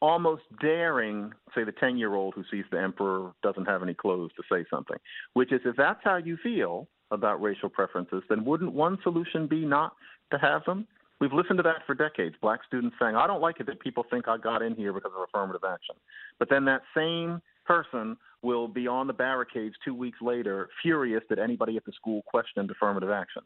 almost 0.00 0.42
daring, 0.60 1.32
say, 1.54 1.64
the 1.64 1.72
10 1.72 1.98
year 1.98 2.14
old 2.14 2.34
who 2.34 2.44
sees 2.50 2.64
the 2.70 2.80
emperor 2.80 3.32
doesn't 3.42 3.66
have 3.66 3.82
any 3.82 3.94
clothes 3.94 4.30
to 4.36 4.42
say 4.50 4.64
something, 4.70 4.96
which 5.34 5.52
is 5.52 5.60
if 5.64 5.76
that's 5.76 6.00
how 6.02 6.16
you 6.16 6.38
feel 6.42 6.88
about 7.10 7.42
racial 7.42 7.68
preferences, 7.68 8.22
then 8.28 8.44
wouldn't 8.44 8.72
one 8.72 8.98
solution 9.02 9.46
be 9.46 9.64
not 9.64 9.92
to 10.32 10.38
have 10.38 10.64
them? 10.64 10.86
We've 11.20 11.32
listened 11.34 11.58
to 11.58 11.62
that 11.64 11.84
for 11.86 11.94
decades. 11.94 12.34
Black 12.40 12.60
students 12.66 12.96
saying, 12.98 13.14
I 13.14 13.26
don't 13.26 13.42
like 13.42 13.60
it 13.60 13.66
that 13.66 13.80
people 13.80 14.06
think 14.10 14.26
I 14.26 14.38
got 14.38 14.62
in 14.62 14.74
here 14.74 14.92
because 14.94 15.12
of 15.14 15.22
affirmative 15.28 15.62
action. 15.68 15.96
But 16.38 16.48
then 16.48 16.64
that 16.64 16.80
same 16.96 17.42
person 17.66 18.16
will 18.42 18.68
be 18.68 18.86
on 18.86 19.06
the 19.06 19.12
barricades 19.12 19.74
two 19.84 19.94
weeks 19.94 20.18
later, 20.20 20.68
furious 20.82 21.22
that 21.28 21.38
anybody 21.38 21.76
at 21.76 21.84
the 21.84 21.92
school 21.92 22.22
questioned 22.26 22.70
affirmative 22.70 23.10
action. 23.10 23.42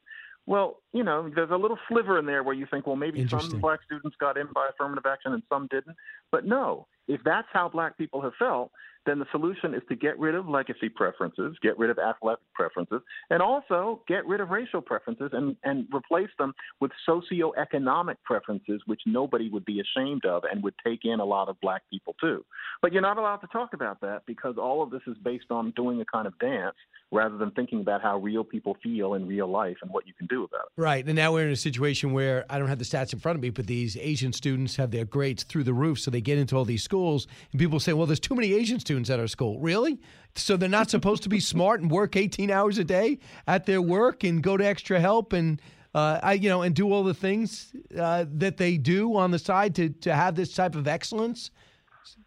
Well, 0.46 0.82
you 0.92 1.02
know, 1.02 1.30
there's 1.34 1.50
a 1.50 1.56
little 1.56 1.78
sliver 1.88 2.18
in 2.18 2.26
there 2.26 2.42
where 2.42 2.54
you 2.54 2.66
think, 2.70 2.86
well, 2.86 2.96
maybe 2.96 3.26
some 3.28 3.60
black 3.60 3.80
students 3.84 4.16
got 4.20 4.36
in 4.36 4.46
by 4.54 4.68
affirmative 4.70 5.06
action 5.06 5.32
and 5.32 5.42
some 5.48 5.68
didn't. 5.70 5.96
But 6.30 6.44
no, 6.44 6.86
if 7.08 7.20
that's 7.24 7.48
how 7.52 7.68
black 7.68 7.98
people 7.98 8.20
have 8.22 8.34
felt, 8.38 8.70
then 9.06 9.18
the 9.18 9.26
solution 9.30 9.74
is 9.74 9.82
to 9.88 9.96
get 9.96 10.18
rid 10.18 10.34
of 10.34 10.48
legacy 10.48 10.88
preferences, 10.88 11.56
get 11.62 11.78
rid 11.78 11.90
of 11.90 11.98
athletic 11.98 12.44
preferences, 12.54 13.00
and 13.30 13.42
also 13.42 14.00
get 14.08 14.26
rid 14.26 14.40
of 14.40 14.50
racial 14.50 14.80
preferences 14.80 15.30
and, 15.32 15.56
and 15.64 15.86
replace 15.94 16.30
them 16.38 16.54
with 16.80 16.90
socioeconomic 17.08 18.16
preferences, 18.24 18.80
which 18.86 19.00
nobody 19.06 19.50
would 19.50 19.64
be 19.64 19.80
ashamed 19.80 20.24
of 20.24 20.44
and 20.50 20.62
would 20.62 20.74
take 20.84 21.00
in 21.04 21.20
a 21.20 21.24
lot 21.24 21.48
of 21.48 21.60
black 21.60 21.82
people 21.90 22.14
too. 22.20 22.44
But 22.80 22.92
you're 22.92 23.02
not 23.02 23.18
allowed 23.18 23.38
to 23.38 23.46
talk 23.48 23.74
about 23.74 24.00
that 24.00 24.22
because 24.26 24.56
all 24.58 24.82
of 24.82 24.90
this 24.90 25.02
is 25.06 25.16
based 25.22 25.50
on 25.50 25.72
doing 25.76 26.00
a 26.00 26.04
kind 26.04 26.26
of 26.26 26.38
dance 26.38 26.76
rather 27.12 27.36
than 27.36 27.50
thinking 27.52 27.80
about 27.80 28.02
how 28.02 28.18
real 28.18 28.42
people 28.42 28.76
feel 28.82 29.14
in 29.14 29.26
real 29.26 29.46
life 29.46 29.76
and 29.82 29.90
what 29.90 30.06
you 30.06 30.12
can 30.14 30.26
do 30.26 30.44
about 30.44 30.62
it. 30.62 30.80
Right. 30.80 31.04
And 31.04 31.14
now 31.14 31.32
we're 31.32 31.46
in 31.46 31.52
a 31.52 31.56
situation 31.56 32.12
where 32.12 32.44
I 32.50 32.58
don't 32.58 32.68
have 32.68 32.78
the 32.78 32.84
stats 32.84 33.12
in 33.12 33.20
front 33.20 33.36
of 33.36 33.42
me, 33.42 33.50
but 33.50 33.66
these 33.66 33.96
Asian 33.96 34.32
students 34.32 34.76
have 34.76 34.90
their 34.90 35.04
grades 35.04 35.44
through 35.44 35.64
the 35.64 35.74
roof. 35.74 36.00
So 36.00 36.10
they 36.10 36.20
get 36.20 36.38
into 36.38 36.56
all 36.56 36.64
these 36.64 36.82
schools, 36.82 36.93
and 36.94 37.58
people 37.58 37.80
say, 37.80 37.92
well, 37.92 38.06
there's 38.06 38.20
too 38.20 38.34
many 38.34 38.54
Asian 38.54 38.80
students 38.80 38.94
students 38.94 39.10
at 39.10 39.18
our 39.18 39.26
school. 39.26 39.58
Really? 39.58 39.98
So 40.36 40.56
they're 40.56 40.68
not 40.68 40.90
supposed 40.90 41.22
to 41.24 41.28
be 41.28 41.40
smart 41.54 41.80
and 41.80 41.90
work 41.90 42.16
18 42.16 42.50
hours 42.50 42.78
a 42.78 42.84
day 42.84 43.18
at 43.46 43.66
their 43.66 43.82
work 43.82 44.24
and 44.24 44.42
go 44.42 44.56
to 44.56 44.64
extra 44.64 45.00
help 45.00 45.32
and 45.32 45.60
uh, 45.94 46.18
I, 46.22 46.32
you 46.32 46.48
know, 46.48 46.62
and 46.62 46.74
do 46.74 46.92
all 46.92 47.04
the 47.04 47.14
things 47.14 47.72
uh, 47.96 48.24
that 48.28 48.56
they 48.56 48.78
do 48.78 49.16
on 49.16 49.30
the 49.30 49.38
side 49.38 49.76
to 49.76 49.90
to 49.90 50.12
have 50.12 50.34
this 50.34 50.52
type 50.52 50.74
of 50.74 50.88
excellence. 50.88 51.52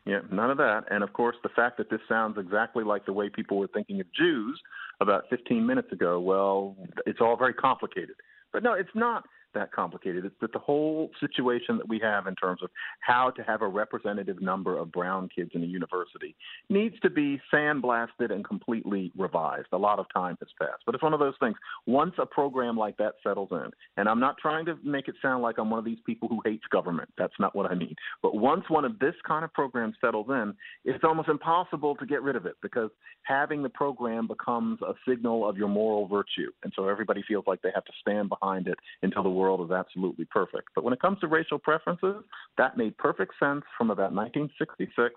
Yeah, 0.06 0.22
none 0.32 0.50
of 0.50 0.58
that. 0.58 0.86
And 0.90 1.04
of 1.04 1.12
course, 1.12 1.36
the 1.44 1.50
fact 1.50 1.78
that 1.78 1.90
this 1.90 2.00
sounds 2.08 2.38
exactly 2.38 2.86
like 2.86 3.06
the 3.06 3.12
way 3.12 3.30
people 3.30 3.58
were 3.58 3.68
thinking 3.68 4.00
of 4.00 4.08
Jews 4.14 4.58
about 5.02 5.26
15 5.30 5.66
minutes 5.66 5.92
ago. 5.92 6.18
Well, 6.22 6.78
it's 7.06 7.20
all 7.20 7.36
very 7.36 7.54
complicated. 7.54 8.16
But 8.54 8.64
no, 8.64 8.72
it's 8.72 8.96
not 8.96 9.26
that 9.58 9.72
complicated. 9.72 10.26
It's 10.26 10.36
that 10.42 10.54
the 10.54 10.60
whole 10.60 11.10
situation 11.20 11.78
that 11.78 11.88
we 11.88 12.00
have 12.00 12.28
in 12.28 12.36
terms 12.36 12.62
of 12.64 12.70
how 13.00 13.32
to 13.32 13.44
have 13.44 13.62
a 13.62 13.68
representative 13.68 14.42
number 14.42 14.78
of 14.78 14.92
brown 14.92 15.30
kids 15.36 15.52
in 15.54 15.64
a 15.64 15.66
university 15.66 16.36
needs 16.70 16.96
to 17.02 17.10
be 17.10 17.42
sandblasted 17.54 18.32
and 18.32 18.46
completely 18.46 19.12
revised. 19.18 19.68
A 19.72 19.78
lot 19.78 20.00
of 20.00 20.06
time 20.14 20.38
has 20.40 20.50
passed. 20.60 20.84
But 20.86 20.96
it's 20.96 21.04
one 21.04 21.14
of 21.14 21.20
those 21.20 21.34
things. 21.40 21.56
Once 21.86 22.14
a 22.20 22.26
program 22.26 22.78
like 22.78 22.98
that 22.98 23.16
settles 23.26 23.50
in, 23.52 23.70
and 23.98 24.08
I'm 24.08 24.20
not 24.20 24.38
trying 24.38 24.66
to 24.66 24.78
make 24.84 25.08
it 25.08 25.16
sound 25.22 25.42
like 25.42 25.58
I'm 25.58 25.70
one 25.70 25.80
of 25.80 25.86
these 25.86 25.98
people 26.06 26.28
who 26.28 26.40
hates 26.46 26.64
government. 26.72 27.10
That's 27.18 27.34
not 27.40 27.56
what 27.56 27.70
I 27.72 27.76
mean. 27.76 27.96
But 28.22 28.36
once 28.36 28.64
one 28.70 28.86
of 28.86 29.00
this 29.00 29.16
kind 29.28 29.44
of 29.44 29.54
program 29.54 29.94
settles 30.00 30.28
in, 30.30 30.54
it's 30.86 31.04
almost 31.04 31.30
impossible 31.30 31.96
to 31.96 32.06
get 32.06 32.22
rid 32.22 32.36
of 32.36 32.46
it 32.46 32.56
because 32.62 32.92
having 33.24 33.64
the 33.64 33.70
program 33.70 34.28
becomes 34.28 34.82
a 34.82 34.94
signal 35.08 35.48
of 35.48 35.58
your 35.58 35.68
moral 35.68 36.08
virtue. 36.08 36.52
And 36.64 36.72
so 36.76 36.88
everybody 36.88 37.24
feels 37.28 37.46
like 37.48 37.62
they 37.62 37.72
have 37.74 37.86
to 37.86 37.94
stand 38.02 38.30
behind 38.30 38.68
it 38.68 38.78
until 39.02 39.24
the 39.24 39.30
world 39.30 39.47
is 39.66 39.72
absolutely 39.72 40.26
perfect. 40.26 40.70
But 40.76 40.84
when 40.84 40.94
it 40.94 41.02
comes 41.02 41.20
to 41.20 41.28
racial 41.28 41.60
preferences, 41.60 42.24
that 42.58 42.78
made 42.78 42.98
perfect 42.98 43.34
sense 43.40 43.64
from 43.78 43.90
about 43.90 44.14
1966 44.14 45.14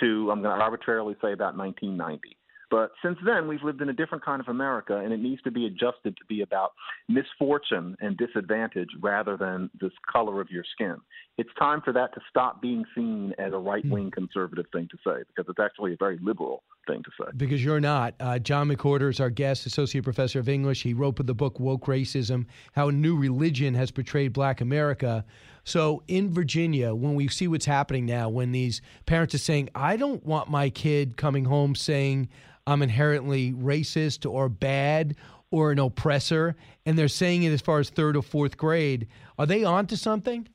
to, 0.00 0.30
I'm 0.30 0.42
going 0.42 0.56
to 0.56 0.62
arbitrarily 0.62 1.14
say, 1.22 1.32
about 1.32 1.56
1990. 1.56 2.36
But 2.72 2.92
since 3.04 3.18
then, 3.22 3.48
we've 3.48 3.62
lived 3.62 3.82
in 3.82 3.90
a 3.90 3.92
different 3.92 4.24
kind 4.24 4.40
of 4.40 4.48
America, 4.48 4.96
and 4.96 5.12
it 5.12 5.20
needs 5.20 5.42
to 5.42 5.50
be 5.50 5.66
adjusted 5.66 6.16
to 6.16 6.24
be 6.26 6.40
about 6.40 6.72
misfortune 7.06 7.94
and 8.00 8.16
disadvantage 8.16 8.88
rather 9.02 9.36
than 9.36 9.68
this 9.78 9.92
color 10.10 10.40
of 10.40 10.48
your 10.50 10.64
skin. 10.72 10.96
It's 11.36 11.50
time 11.58 11.82
for 11.82 11.92
that 11.92 12.14
to 12.14 12.20
stop 12.30 12.62
being 12.62 12.86
seen 12.94 13.34
as 13.38 13.52
a 13.52 13.58
right 13.58 13.84
wing 13.84 14.10
conservative 14.10 14.64
thing 14.72 14.88
to 14.90 14.96
say 15.06 15.22
because 15.28 15.50
it's 15.50 15.60
actually 15.60 15.92
a 15.92 15.96
very 15.98 16.18
liberal 16.22 16.62
thing 16.86 17.02
to 17.02 17.10
say. 17.20 17.30
Because 17.36 17.62
you're 17.62 17.78
not. 17.78 18.14
Uh, 18.18 18.38
John 18.38 18.70
McWhorter 18.70 19.10
is 19.10 19.20
our 19.20 19.30
guest, 19.30 19.66
associate 19.66 20.02
professor 20.02 20.38
of 20.38 20.48
English. 20.48 20.82
He 20.82 20.94
wrote 20.94 21.16
the 21.16 21.34
book 21.34 21.60
Woke 21.60 21.84
Racism 21.84 22.46
How 22.72 22.88
a 22.88 22.92
New 22.92 23.18
Religion 23.18 23.74
Has 23.74 23.90
Portrayed 23.90 24.32
Black 24.32 24.62
America. 24.62 25.26
So 25.64 26.02
in 26.08 26.32
Virginia, 26.32 26.94
when 26.94 27.14
we 27.14 27.28
see 27.28 27.48
what's 27.48 27.64
happening 27.64 28.06
now, 28.06 28.28
when 28.28 28.52
these 28.52 28.82
parents 29.06 29.34
are 29.34 29.38
saying, 29.38 29.70
I 29.74 29.96
don't 29.96 30.24
want 30.24 30.50
my 30.50 30.70
kid 30.70 31.16
coming 31.16 31.44
home 31.44 31.74
saying 31.74 32.28
I'm 32.66 32.82
inherently 32.82 33.52
racist 33.52 34.30
or 34.30 34.48
bad 34.48 35.16
or 35.50 35.70
an 35.70 35.78
oppressor, 35.78 36.56
and 36.86 36.98
they're 36.98 37.08
saying 37.08 37.42
it 37.42 37.52
as 37.52 37.60
far 37.60 37.78
as 37.78 37.90
third 37.90 38.16
or 38.16 38.22
fourth 38.22 38.56
grade, 38.56 39.06
are 39.38 39.46
they 39.46 39.64
onto 39.64 39.96
something? 39.96 40.48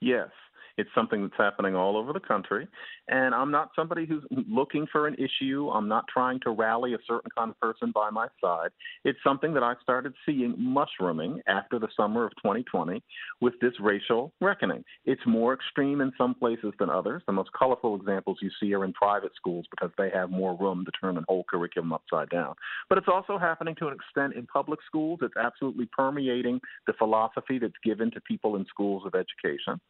Yes. 0.00 0.28
It's 0.76 0.90
something 0.94 1.22
that's 1.22 1.36
happening 1.36 1.76
all 1.76 1.96
over 1.96 2.12
the 2.12 2.20
country. 2.20 2.66
And 3.10 3.34
I'm 3.34 3.50
not 3.50 3.70
somebody 3.74 4.06
who's 4.06 4.22
looking 4.48 4.86
for 4.90 5.08
an 5.08 5.16
issue. 5.16 5.68
I'm 5.68 5.88
not 5.88 6.04
trying 6.08 6.38
to 6.44 6.50
rally 6.50 6.94
a 6.94 6.98
certain 7.08 7.30
kind 7.36 7.50
of 7.50 7.58
person 7.60 7.90
by 7.92 8.08
my 8.08 8.28
side. 8.40 8.70
It's 9.04 9.18
something 9.24 9.52
that 9.54 9.64
I 9.64 9.74
started 9.82 10.14
seeing 10.24 10.54
mushrooming 10.56 11.40
after 11.48 11.80
the 11.80 11.88
summer 11.96 12.24
of 12.24 12.30
2020 12.36 13.02
with 13.40 13.54
this 13.60 13.72
racial 13.80 14.32
reckoning. 14.40 14.84
It's 15.06 15.20
more 15.26 15.54
extreme 15.54 16.00
in 16.00 16.12
some 16.16 16.36
places 16.36 16.72
than 16.78 16.88
others. 16.88 17.22
The 17.26 17.32
most 17.32 17.50
colorful 17.52 17.96
examples 17.96 18.38
you 18.40 18.50
see 18.60 18.72
are 18.74 18.84
in 18.84 18.92
private 18.92 19.32
schools 19.34 19.66
because 19.72 19.90
they 19.98 20.10
have 20.10 20.30
more 20.30 20.56
room 20.56 20.84
to 20.84 20.92
turn 20.92 21.16
a 21.16 21.22
whole 21.28 21.44
curriculum 21.50 21.92
upside 21.92 22.30
down. 22.30 22.54
But 22.88 22.98
it's 22.98 23.08
also 23.08 23.38
happening 23.38 23.74
to 23.80 23.88
an 23.88 23.94
extent 23.94 24.34
in 24.34 24.46
public 24.46 24.78
schools. 24.86 25.18
It's 25.22 25.36
absolutely 25.36 25.86
permeating 25.86 26.60
the 26.86 26.92
philosophy 26.92 27.58
that's 27.58 27.74
given 27.82 28.12
to 28.12 28.20
people 28.20 28.54
in 28.54 28.64
schools 28.66 29.02
of 29.04 29.16
education. 29.16 29.80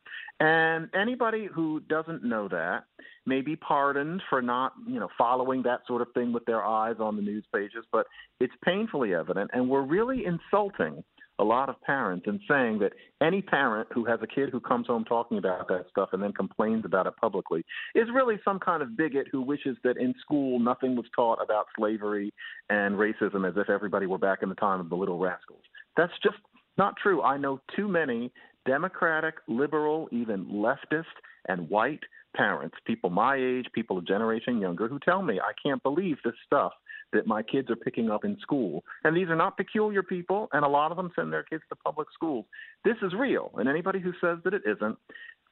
And 0.40 0.88
anybody 0.94 1.48
who 1.52 1.80
doesn't 1.80 2.24
know 2.24 2.48
that 2.48 2.84
may 3.26 3.40
be 3.40 3.56
pardoned 3.56 4.22
for 4.28 4.42
not, 4.42 4.72
you 4.86 5.00
know, 5.00 5.08
following 5.16 5.62
that 5.62 5.80
sort 5.86 6.02
of 6.02 6.08
thing 6.14 6.32
with 6.32 6.44
their 6.46 6.64
eyes 6.64 6.96
on 6.98 7.16
the 7.16 7.22
news 7.22 7.44
pages, 7.54 7.84
but 7.92 8.06
it's 8.40 8.54
painfully 8.64 9.14
evident 9.14 9.50
and 9.52 9.68
we're 9.68 9.82
really 9.82 10.24
insulting 10.24 11.02
a 11.40 11.44
lot 11.44 11.70
of 11.70 11.80
parents 11.80 12.26
in 12.28 12.38
saying 12.46 12.78
that 12.78 12.92
any 13.22 13.40
parent 13.40 13.88
who 13.94 14.04
has 14.04 14.20
a 14.22 14.26
kid 14.26 14.50
who 14.50 14.60
comes 14.60 14.86
home 14.86 15.04
talking 15.04 15.38
about 15.38 15.66
that 15.68 15.86
stuff 15.90 16.10
and 16.12 16.22
then 16.22 16.32
complains 16.32 16.84
about 16.84 17.06
it 17.06 17.14
publicly 17.18 17.64
is 17.94 18.08
really 18.14 18.38
some 18.44 18.58
kind 18.58 18.82
of 18.82 18.94
bigot 18.94 19.26
who 19.32 19.40
wishes 19.40 19.76
that 19.82 19.96
in 19.96 20.14
school 20.20 20.58
nothing 20.60 20.94
was 20.94 21.06
taught 21.16 21.38
about 21.42 21.64
slavery 21.76 22.30
and 22.68 22.94
racism 22.94 23.48
as 23.48 23.54
if 23.56 23.70
everybody 23.70 24.04
were 24.04 24.18
back 24.18 24.40
in 24.42 24.50
the 24.50 24.54
time 24.56 24.80
of 24.80 24.90
the 24.90 24.94
little 24.94 25.18
rascals. 25.18 25.62
That's 25.96 26.12
just 26.22 26.36
not 26.76 26.94
true. 27.02 27.22
I 27.22 27.38
know 27.38 27.60
too 27.74 27.88
many 27.88 28.30
Democratic, 28.66 29.36
liberal, 29.48 30.08
even 30.12 30.44
leftist, 30.44 31.04
and 31.48 31.68
white 31.70 32.02
parents, 32.36 32.76
people 32.86 33.10
my 33.10 33.36
age, 33.36 33.66
people 33.74 33.98
a 33.98 34.02
generation 34.02 34.60
younger, 34.60 34.88
who 34.88 34.98
tell 34.98 35.22
me, 35.22 35.40
I 35.40 35.52
can't 35.62 35.82
believe 35.82 36.16
this 36.24 36.34
stuff 36.46 36.72
that 37.12 37.26
my 37.26 37.42
kids 37.42 37.70
are 37.70 37.76
picking 37.76 38.10
up 38.10 38.24
in 38.24 38.38
school. 38.40 38.84
And 39.04 39.16
these 39.16 39.28
are 39.28 39.36
not 39.36 39.56
peculiar 39.56 40.02
people, 40.02 40.48
and 40.52 40.64
a 40.64 40.68
lot 40.68 40.90
of 40.90 40.96
them 40.96 41.10
send 41.16 41.32
their 41.32 41.42
kids 41.42 41.62
to 41.68 41.76
public 41.76 42.08
schools. 42.14 42.46
This 42.84 42.96
is 43.02 43.12
real, 43.14 43.50
and 43.56 43.68
anybody 43.68 44.00
who 44.00 44.12
says 44.20 44.38
that 44.44 44.54
it 44.54 44.62
isn't, 44.64 44.96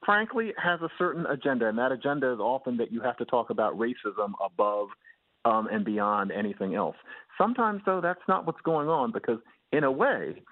frankly, 0.04 0.52
has 0.62 0.80
a 0.80 0.88
certain 0.98 1.26
agenda, 1.26 1.68
and 1.68 1.78
that 1.78 1.92
agenda 1.92 2.32
is 2.32 2.38
often 2.38 2.76
that 2.76 2.92
you 2.92 3.00
have 3.00 3.16
to 3.16 3.24
talk 3.24 3.50
about 3.50 3.76
racism 3.76 4.32
above 4.44 4.88
um, 5.44 5.68
and 5.70 5.84
beyond 5.84 6.30
anything 6.30 6.74
else. 6.74 6.96
Sometimes, 7.36 7.82
though, 7.86 8.00
that's 8.00 8.20
not 8.28 8.46
what's 8.46 8.60
going 8.62 8.88
on 8.88 9.12
because, 9.12 9.38
in 9.72 9.84
a 9.84 9.90
way, 9.90 10.42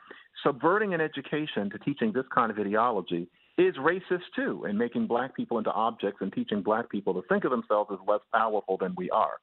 subverting 0.45 0.95
an 0.95 1.01
education 1.01 1.71
to 1.71 1.79
teaching 1.79 2.13
this 2.13 2.27
kind 2.35 2.51
of 2.51 2.59
ideology 2.59 3.29
is 3.59 3.75
racist 3.77 4.25
too, 4.35 4.65
and 4.69 4.79
making 4.79 5.07
black 5.07 5.35
people 5.35 5.59
into 5.59 5.71
objects 5.71 6.19
and 6.21 6.33
teaching 6.33 6.63
black 6.63 6.91
people 6.91 7.15
to 7.15 7.23
think 7.29 7.45
of 7.45 7.51
themselves 7.51 7.91
as 7.93 7.99
less 8.07 8.21
powerful 8.33 8.77
than 8.79 8.95
we 8.97 9.09
are. 9.11 9.35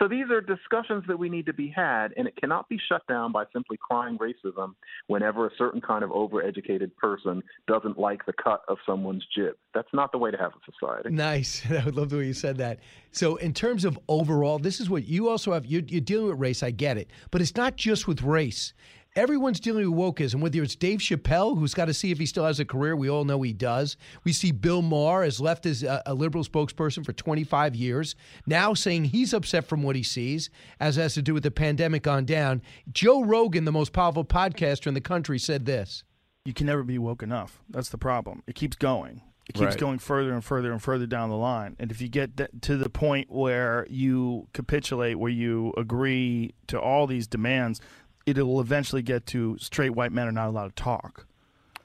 So 0.00 0.08
these 0.08 0.30
are 0.30 0.40
discussions 0.40 1.04
that 1.08 1.18
we 1.18 1.28
need 1.28 1.46
to 1.46 1.52
be 1.52 1.68
had, 1.68 2.08
and 2.16 2.26
it 2.26 2.36
cannot 2.36 2.68
be 2.68 2.78
shut 2.88 3.06
down 3.08 3.32
by 3.32 3.44
simply 3.52 3.76
crying 3.76 4.16
racism 4.18 4.74
whenever 5.08 5.46
a 5.46 5.50
certain 5.58 5.80
kind 5.80 6.04
of 6.04 6.10
overeducated 6.10 6.94
person 6.96 7.42
doesn't 7.66 7.98
like 7.98 8.24
the 8.24 8.32
cut 8.32 8.62
of 8.68 8.78
someone's 8.86 9.26
jib. 9.34 9.54
That's 9.74 9.88
not 9.92 10.12
the 10.12 10.18
way 10.18 10.30
to 10.30 10.38
have 10.38 10.52
a 10.52 10.72
society. 10.72 11.10
Nice. 11.10 11.62
I 11.70 11.84
would 11.84 11.96
love 11.96 12.10
the 12.10 12.18
way 12.18 12.26
you 12.26 12.32
said 12.32 12.58
that. 12.58 12.78
So, 13.12 13.36
in 13.36 13.52
terms 13.52 13.84
of 13.84 13.98
overall, 14.08 14.58
this 14.58 14.80
is 14.80 14.88
what 14.88 15.06
you 15.06 15.28
also 15.28 15.52
have. 15.52 15.66
You're, 15.66 15.82
you're 15.86 16.00
dealing 16.00 16.28
with 16.28 16.38
race. 16.38 16.62
I 16.62 16.70
get 16.70 16.96
it, 16.96 17.10
but 17.30 17.40
it's 17.40 17.56
not 17.56 17.76
just 17.76 18.06
with 18.06 18.22
race 18.22 18.72
everyone's 19.18 19.58
dealing 19.58 19.90
with 19.90 19.98
wokeism, 19.98 20.40
whether 20.40 20.62
it's 20.62 20.76
Dave 20.76 21.00
Chappelle, 21.00 21.58
who's 21.58 21.74
got 21.74 21.86
to 21.86 21.94
see 21.94 22.12
if 22.12 22.18
he 22.18 22.24
still 22.24 22.44
has 22.44 22.60
a 22.60 22.64
career. 22.64 22.94
We 22.94 23.10
all 23.10 23.24
know 23.24 23.42
he 23.42 23.52
does. 23.52 23.96
We 24.22 24.32
see 24.32 24.52
Bill 24.52 24.80
Maher 24.80 25.24
has 25.24 25.40
left 25.40 25.66
as 25.66 25.82
a, 25.82 26.00
a, 26.06 26.14
liberal 26.14 26.44
spokesperson 26.44 27.04
for 27.04 27.12
25 27.12 27.74
years, 27.74 28.14
now 28.46 28.74
saying 28.74 29.06
he's 29.06 29.34
upset 29.34 29.66
from 29.66 29.82
what 29.82 29.96
he 29.96 30.04
sees, 30.04 30.50
as 30.78 30.94
has 30.96 31.14
to 31.14 31.22
do 31.22 31.34
with 31.34 31.42
the 31.42 31.50
pandemic 31.50 32.06
on 32.06 32.26
down. 32.26 32.62
Joe 32.92 33.24
Rogan, 33.24 33.64
the 33.64 33.72
most 33.72 33.92
powerful 33.92 34.24
podcaster 34.24 34.86
in 34.86 34.94
the 34.94 35.00
country, 35.00 35.40
said 35.40 35.66
this. 35.66 36.04
You 36.44 36.54
can 36.54 36.66
never 36.66 36.84
be 36.84 36.96
woke 36.96 37.24
enough. 37.24 37.60
That's 37.68 37.88
the 37.88 37.98
problem. 37.98 38.44
It 38.46 38.54
keeps 38.54 38.76
going. 38.76 39.22
It 39.48 39.54
keeps 39.54 39.70
right. 39.70 39.78
going 39.78 39.98
further 39.98 40.32
and 40.32 40.44
further 40.44 40.72
and 40.72 40.80
further 40.80 41.06
down 41.06 41.30
the 41.30 41.36
line. 41.36 41.74
And 41.78 41.90
if 41.90 42.02
you 42.02 42.08
get 42.08 42.62
to 42.62 42.76
the 42.76 42.90
point 42.90 43.30
where 43.30 43.86
you 43.88 44.46
capitulate, 44.52 45.18
where 45.18 45.32
you 45.32 45.72
agree 45.76 46.54
to 46.66 46.78
all 46.78 47.06
these 47.06 47.26
demands, 47.26 47.80
it'll 48.36 48.60
eventually 48.60 49.02
get 49.02 49.26
to 49.26 49.56
straight 49.58 49.90
white 49.90 50.12
men 50.12 50.28
are 50.28 50.32
not 50.32 50.48
allowed 50.48 50.76
to 50.76 50.82
talk. 50.82 51.26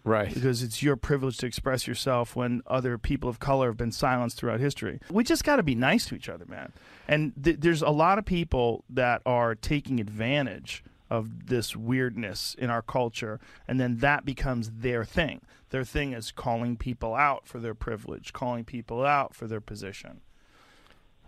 Right. 0.04 0.34
Because 0.34 0.62
it's 0.62 0.84
your 0.84 0.98
privilege 0.98 1.38
to 1.38 1.46
express 1.46 1.88
yourself 1.88 2.36
when 2.36 2.62
other 2.68 2.98
people 2.98 3.30
of 3.30 3.40
color 3.40 3.68
have 3.68 3.78
been 3.78 3.92
silenced 3.92 4.38
throughout 4.38 4.60
history. 4.60 5.00
We 5.10 5.24
just 5.24 5.46
got 5.46 5.58
to 5.58 5.64
be 5.64 5.76
nice 5.76 6.06
to 6.08 6.16
each 6.16 6.28
other, 6.28 6.46
man. 6.46 6.74
And 7.08 7.32
th- 7.42 7.58
there's 7.60 7.82
a 7.82 7.90
lot 7.90 8.20
of 8.20 8.26
people 8.26 8.84
that 8.90 9.22
are 9.26 9.56
taking 9.56 10.02
advantage 10.02 10.84
of 11.10 11.48
this 11.48 11.76
weirdness 11.76 12.56
in 12.58 12.70
our 12.70 12.82
culture, 12.82 13.40
and 13.68 13.80
then 13.80 13.98
that 13.98 14.26
becomes 14.26 14.72
their 14.72 15.06
thing. 15.06 15.42
Their 15.70 15.84
thing 15.84 16.12
is 16.12 16.32
calling 16.32 16.76
people 16.76 17.14
out 17.14 17.48
for 17.48 17.60
their 17.60 17.76
privilege, 17.76 18.34
calling 18.34 18.66
people 18.66 19.06
out 19.06 19.36
for 19.36 19.48
their 19.48 19.62
position. 19.62 20.22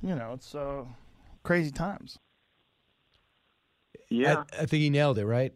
You 0.01 0.15
know, 0.15 0.33
it's 0.33 0.53
uh, 0.53 0.83
crazy 1.43 1.71
times. 1.71 2.17
Yeah. 4.21 4.43
I, 4.53 4.63
I 4.63 4.65
think 4.65 4.81
he 4.81 4.89
nailed 4.89 5.17
it, 5.17 5.25
right? 5.25 5.53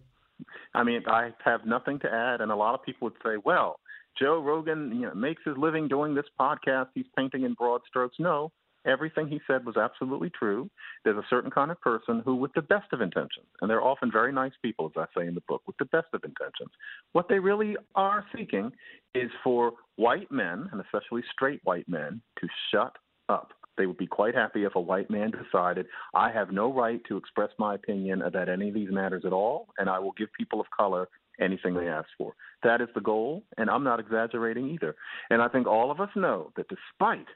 I 0.73 0.83
mean, 0.83 1.01
I 1.07 1.31
have 1.43 1.65
nothing 1.65 1.99
to 1.99 2.13
add, 2.13 2.41
and 2.41 2.51
a 2.51 2.55
lot 2.55 2.73
of 2.73 2.83
people 2.83 3.07
would 3.07 3.17
say, 3.23 3.37
"Well, 3.43 3.79
Joe 4.17 4.39
Rogan, 4.41 4.91
you 4.93 5.07
know, 5.07 5.13
makes 5.13 5.41
his 5.45 5.57
living 5.57 5.87
doing 5.87 6.15
this 6.15 6.25
podcast. 6.39 6.87
He's 6.93 7.07
painting 7.17 7.43
in 7.43 7.53
broad 7.53 7.81
strokes." 7.87 8.15
No, 8.19 8.51
everything 8.85 9.27
he 9.27 9.39
said 9.47 9.65
was 9.65 9.77
absolutely 9.77 10.29
true. 10.29 10.69
There's 11.03 11.17
a 11.17 11.25
certain 11.29 11.51
kind 11.51 11.71
of 11.71 11.81
person 11.81 12.21
who, 12.23 12.35
with 12.35 12.53
the 12.53 12.61
best 12.61 12.91
of 12.93 13.01
intentions, 13.01 13.47
and 13.61 13.69
they're 13.69 13.83
often 13.83 14.11
very 14.11 14.31
nice 14.31 14.53
people, 14.61 14.91
as 14.95 15.07
I 15.15 15.19
say 15.19 15.27
in 15.27 15.35
the 15.35 15.43
book, 15.47 15.61
with 15.67 15.77
the 15.77 15.85
best 15.85 16.07
of 16.13 16.23
intentions, 16.23 16.71
what 17.13 17.27
they 17.27 17.39
really 17.39 17.75
are 17.95 18.25
seeking 18.35 18.71
is 19.15 19.31
for 19.43 19.73
white 19.95 20.31
men, 20.31 20.69
and 20.71 20.81
especially 20.81 21.23
straight 21.31 21.61
white 21.63 21.89
men, 21.89 22.21
to 22.39 22.47
shut 22.71 22.97
up. 23.27 23.51
They 23.79 23.85
would 23.85 23.97
be 23.97 24.07
quite 24.07 24.35
happy 24.35 24.65
if 24.65 24.75
a 24.75 24.81
white 24.81 25.09
man 25.09 25.31
decided, 25.31 25.87
I 26.13 26.31
have 26.31 26.51
no 26.51 26.71
right 26.71 27.01
to 27.07 27.15
express 27.15 27.49
my 27.57 27.75
opinion 27.75 28.21
about 28.21 28.49
any 28.49 28.67
of 28.67 28.75
these 28.75 28.91
matters 28.91 29.23
at 29.25 29.31
all, 29.31 29.69
and 29.77 29.89
I 29.89 29.99
will 29.99 30.11
give 30.11 30.27
people 30.37 30.59
of 30.59 30.67
color 30.77 31.07
anything 31.39 31.73
they 31.73 31.87
ask 31.87 32.09
for. 32.17 32.33
That 32.61 32.81
is 32.81 32.89
the 32.93 32.99
goal, 32.99 33.43
and 33.57 33.69
I'm 33.69 33.85
not 33.85 34.01
exaggerating 34.01 34.69
either. 34.69 34.97
And 35.29 35.41
I 35.41 35.47
think 35.47 35.65
all 35.65 35.91
of 35.91 36.01
us 36.01 36.09
know 36.13 36.51
that 36.57 36.67
despite 36.67 37.27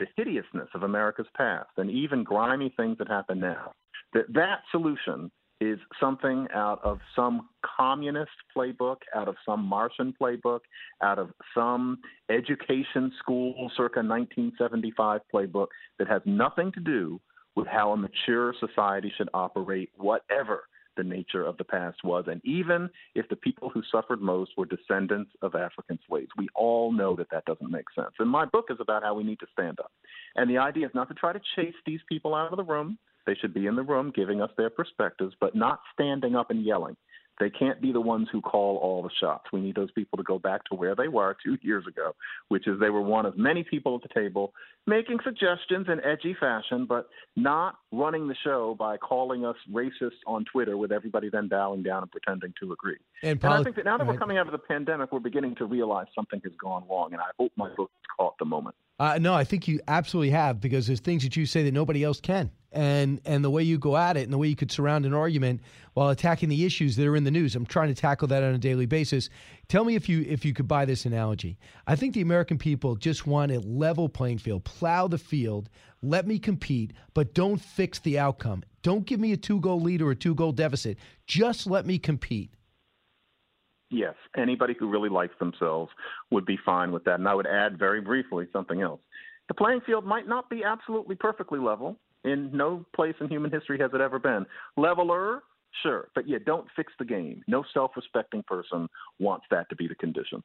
the 0.00 0.06
hideousness 0.16 0.70
of 0.74 0.82
America's 0.82 1.28
past 1.36 1.70
and 1.76 1.88
even 1.88 2.24
grimy 2.24 2.74
things 2.76 2.98
that 2.98 3.06
happen 3.06 3.38
now, 3.38 3.72
that 4.12 4.32
that 4.34 4.62
solution 4.72 5.30
is 5.62 5.78
something 6.00 6.48
out 6.52 6.80
of 6.82 6.98
some 7.14 7.48
communist 7.76 8.32
playbook, 8.56 8.96
out 9.14 9.28
of 9.28 9.36
some 9.46 9.64
Martian 9.64 10.12
playbook, 10.20 10.60
out 11.02 11.18
of 11.18 11.30
some 11.54 11.98
education 12.28 13.12
school 13.20 13.54
circa 13.76 14.00
1975 14.00 15.20
playbook 15.32 15.68
that 15.98 16.08
has 16.08 16.20
nothing 16.24 16.72
to 16.72 16.80
do 16.80 17.20
with 17.54 17.68
how 17.68 17.92
a 17.92 17.96
mature 17.96 18.54
society 18.58 19.12
should 19.16 19.28
operate, 19.34 19.90
whatever 19.96 20.64
the 20.96 21.04
nature 21.04 21.44
of 21.44 21.56
the 21.58 21.64
past 21.64 21.98
was. 22.02 22.24
And 22.26 22.40
even 22.44 22.90
if 23.14 23.28
the 23.28 23.36
people 23.36 23.70
who 23.70 23.82
suffered 23.90 24.20
most 24.20 24.50
were 24.56 24.66
descendants 24.66 25.30
of 25.42 25.54
African 25.54 25.98
slaves, 26.08 26.28
we 26.36 26.48
all 26.54 26.92
know 26.92 27.14
that 27.16 27.28
that 27.30 27.44
doesn't 27.44 27.70
make 27.70 27.86
sense. 27.94 28.12
And 28.18 28.28
my 28.28 28.46
book 28.46 28.66
is 28.68 28.78
about 28.80 29.02
how 29.02 29.14
we 29.14 29.22
need 29.22 29.38
to 29.40 29.46
stand 29.52 29.78
up. 29.78 29.92
And 30.34 30.50
the 30.50 30.58
idea 30.58 30.86
is 30.86 30.92
not 30.94 31.08
to 31.08 31.14
try 31.14 31.32
to 31.32 31.40
chase 31.56 31.74
these 31.86 32.00
people 32.08 32.34
out 32.34 32.52
of 32.52 32.56
the 32.56 32.64
room 32.64 32.98
they 33.26 33.34
should 33.34 33.54
be 33.54 33.66
in 33.66 33.76
the 33.76 33.82
room 33.82 34.12
giving 34.14 34.40
us 34.40 34.50
their 34.56 34.70
perspectives, 34.70 35.34
but 35.40 35.54
not 35.54 35.80
standing 35.94 36.34
up 36.36 36.50
and 36.50 36.64
yelling. 36.64 36.96
They 37.40 37.50
can't 37.50 37.80
be 37.80 37.92
the 37.92 38.00
ones 38.00 38.28
who 38.30 38.40
call 38.40 38.76
all 38.76 39.02
the 39.02 39.10
shots. 39.18 39.46
We 39.52 39.60
need 39.60 39.74
those 39.74 39.90
people 39.92 40.16
to 40.18 40.22
go 40.22 40.38
back 40.38 40.64
to 40.66 40.76
where 40.76 40.94
they 40.94 41.08
were 41.08 41.36
two 41.42 41.56
years 41.62 41.84
ago, 41.86 42.14
which 42.48 42.68
is 42.68 42.78
they 42.78 42.90
were 42.90 43.02
one 43.02 43.26
of 43.26 43.36
many 43.36 43.64
people 43.64 43.96
at 43.96 44.02
the 44.02 44.14
table 44.14 44.52
making 44.86 45.18
suggestions 45.24 45.86
in 45.88 46.00
edgy 46.04 46.36
fashion, 46.38 46.86
but 46.86 47.08
not 47.36 47.76
running 47.90 48.28
the 48.28 48.34
show 48.44 48.76
by 48.78 48.96
calling 48.96 49.44
us 49.44 49.56
racists 49.72 50.20
on 50.26 50.44
Twitter 50.44 50.76
with 50.76 50.92
everybody 50.92 51.30
then 51.30 51.48
bowing 51.48 51.82
down 51.82 52.02
and 52.02 52.10
pretending 52.10 52.52
to 52.60 52.72
agree. 52.72 52.98
And, 53.22 53.42
and 53.42 53.54
I 53.54 53.62
think 53.62 53.76
that 53.76 53.84
now 53.84 53.96
that 53.98 54.06
we're 54.06 54.18
coming 54.18 54.38
out 54.38 54.46
of 54.46 54.52
the 54.52 54.58
pandemic, 54.58 55.12
we're 55.12 55.20
beginning 55.20 55.54
to 55.56 55.64
realize 55.64 56.06
something 56.14 56.40
has 56.44 56.52
gone 56.60 56.84
wrong, 56.88 57.12
and 57.12 57.20
I 57.20 57.30
hope 57.38 57.52
my 57.56 57.68
book 57.70 57.90
has 57.92 58.16
caught 58.18 58.34
the 58.38 58.44
moment. 58.44 58.74
Uh, 59.02 59.18
no, 59.20 59.34
I 59.34 59.42
think 59.42 59.66
you 59.66 59.80
absolutely 59.88 60.30
have 60.30 60.60
because 60.60 60.86
there's 60.86 61.00
things 61.00 61.24
that 61.24 61.34
you 61.34 61.44
say 61.44 61.64
that 61.64 61.74
nobody 61.74 62.04
else 62.04 62.20
can, 62.20 62.52
and 62.70 63.20
and 63.24 63.44
the 63.44 63.50
way 63.50 63.64
you 63.64 63.76
go 63.76 63.96
at 63.96 64.16
it 64.16 64.22
and 64.22 64.32
the 64.32 64.38
way 64.38 64.46
you 64.46 64.54
could 64.54 64.70
surround 64.70 65.04
an 65.04 65.12
argument 65.12 65.60
while 65.94 66.10
attacking 66.10 66.48
the 66.48 66.64
issues 66.64 66.94
that 66.94 67.08
are 67.08 67.16
in 67.16 67.24
the 67.24 67.30
news. 67.32 67.56
I'm 67.56 67.66
trying 67.66 67.92
to 67.92 68.00
tackle 68.00 68.28
that 68.28 68.44
on 68.44 68.54
a 68.54 68.58
daily 68.58 68.86
basis. 68.86 69.28
Tell 69.66 69.84
me 69.84 69.96
if 69.96 70.08
you 70.08 70.24
if 70.28 70.44
you 70.44 70.54
could 70.54 70.68
buy 70.68 70.84
this 70.84 71.04
analogy. 71.04 71.58
I 71.88 71.96
think 71.96 72.14
the 72.14 72.20
American 72.20 72.58
people 72.58 72.94
just 72.94 73.26
want 73.26 73.50
a 73.50 73.58
level 73.58 74.08
playing 74.08 74.38
field, 74.38 74.62
plow 74.62 75.08
the 75.08 75.18
field, 75.18 75.68
let 76.02 76.24
me 76.24 76.38
compete, 76.38 76.92
but 77.12 77.34
don't 77.34 77.60
fix 77.60 77.98
the 77.98 78.20
outcome. 78.20 78.62
Don't 78.82 79.04
give 79.04 79.18
me 79.18 79.32
a 79.32 79.36
two 79.36 79.58
goal 79.58 79.80
lead 79.80 80.00
or 80.00 80.12
a 80.12 80.16
two 80.16 80.36
goal 80.36 80.52
deficit. 80.52 80.96
Just 81.26 81.66
let 81.66 81.86
me 81.86 81.98
compete. 81.98 82.54
Yes, 83.92 84.14
anybody 84.36 84.74
who 84.78 84.88
really 84.88 85.10
likes 85.10 85.34
themselves 85.38 85.92
would 86.30 86.46
be 86.46 86.58
fine 86.64 86.92
with 86.92 87.04
that. 87.04 87.20
And 87.20 87.28
I 87.28 87.34
would 87.34 87.46
add 87.46 87.78
very 87.78 88.00
briefly 88.00 88.48
something 88.50 88.80
else. 88.80 89.00
The 89.48 89.54
playing 89.54 89.82
field 89.84 90.06
might 90.06 90.26
not 90.26 90.48
be 90.48 90.64
absolutely 90.64 91.14
perfectly 91.14 91.58
level. 91.60 91.98
In 92.24 92.50
no 92.56 92.86
place 92.96 93.14
in 93.20 93.28
human 93.28 93.50
history 93.50 93.78
has 93.80 93.90
it 93.92 94.00
ever 94.00 94.18
been. 94.18 94.46
Leveler, 94.78 95.42
sure, 95.82 96.08
but 96.14 96.26
yeah, 96.26 96.38
don't 96.46 96.66
fix 96.74 96.92
the 96.98 97.04
game. 97.04 97.42
No 97.46 97.64
self 97.74 97.90
respecting 97.94 98.42
person 98.44 98.88
wants 99.18 99.44
that 99.50 99.68
to 99.68 99.76
be 99.76 99.88
the 99.88 99.94
condition. 99.96 100.42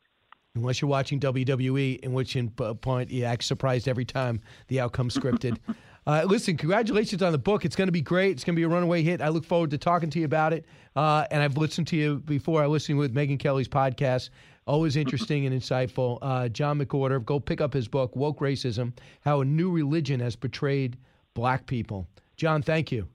Unless 0.55 0.81
you're 0.81 0.89
watching 0.89 1.19
WWE, 1.19 1.99
in 1.99 2.13
which 2.13 2.35
in 2.35 2.49
point 2.49 3.11
you 3.11 3.23
act 3.23 3.43
surprised 3.43 3.87
every 3.87 4.05
time 4.05 4.41
the 4.67 4.81
outcome's 4.81 5.15
scripted. 5.15 5.57
uh, 6.07 6.23
listen, 6.25 6.55
congratulations 6.55 7.21
on 7.21 7.33
the 7.33 7.37
book. 7.37 7.65
It's 7.65 7.75
going 7.75 7.89
to 7.89 7.91
be 7.91 8.01
great. 8.01 8.31
It's 8.31 8.45
going 8.45 8.55
to 8.55 8.59
be 8.59 8.63
a 8.63 8.69
runaway 8.69 9.03
hit. 9.03 9.21
I 9.21 9.27
look 9.27 9.43
forward 9.43 9.71
to 9.71 9.77
talking 9.77 10.09
to 10.11 10.19
you 10.19 10.25
about 10.25 10.53
it. 10.53 10.65
Uh, 10.95 11.25
and 11.29 11.43
I've 11.43 11.57
listened 11.57 11.87
to 11.87 11.97
you 11.97 12.19
before. 12.19 12.63
I 12.63 12.67
listened 12.67 12.97
with 12.97 13.13
Megyn 13.13 13.37
Kelly's 13.37 13.67
podcast. 13.67 14.29
Always 14.65 14.95
interesting 14.95 15.45
and 15.45 15.53
insightful. 15.53 16.17
Uh, 16.21 16.47
John 16.47 16.79
McWhorter, 16.79 17.23
go 17.23 17.41
pick 17.41 17.59
up 17.59 17.73
his 17.73 17.89
book, 17.89 18.15
Woke 18.15 18.39
Racism 18.39 18.93
How 19.21 19.41
a 19.41 19.45
New 19.45 19.69
Religion 19.69 20.21
Has 20.21 20.37
Betrayed 20.37 20.97
Black 21.33 21.65
People. 21.65 22.07
John, 22.37 22.61
thank 22.61 22.89
you. 22.89 23.09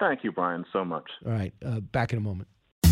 Thank 0.00 0.24
you, 0.24 0.32
Brian, 0.32 0.64
so 0.72 0.84
much. 0.84 1.08
All 1.24 1.32
right, 1.32 1.54
uh, 1.64 1.78
back 1.80 2.12
in 2.12 2.18
a 2.18 2.22
moment. 2.22 2.48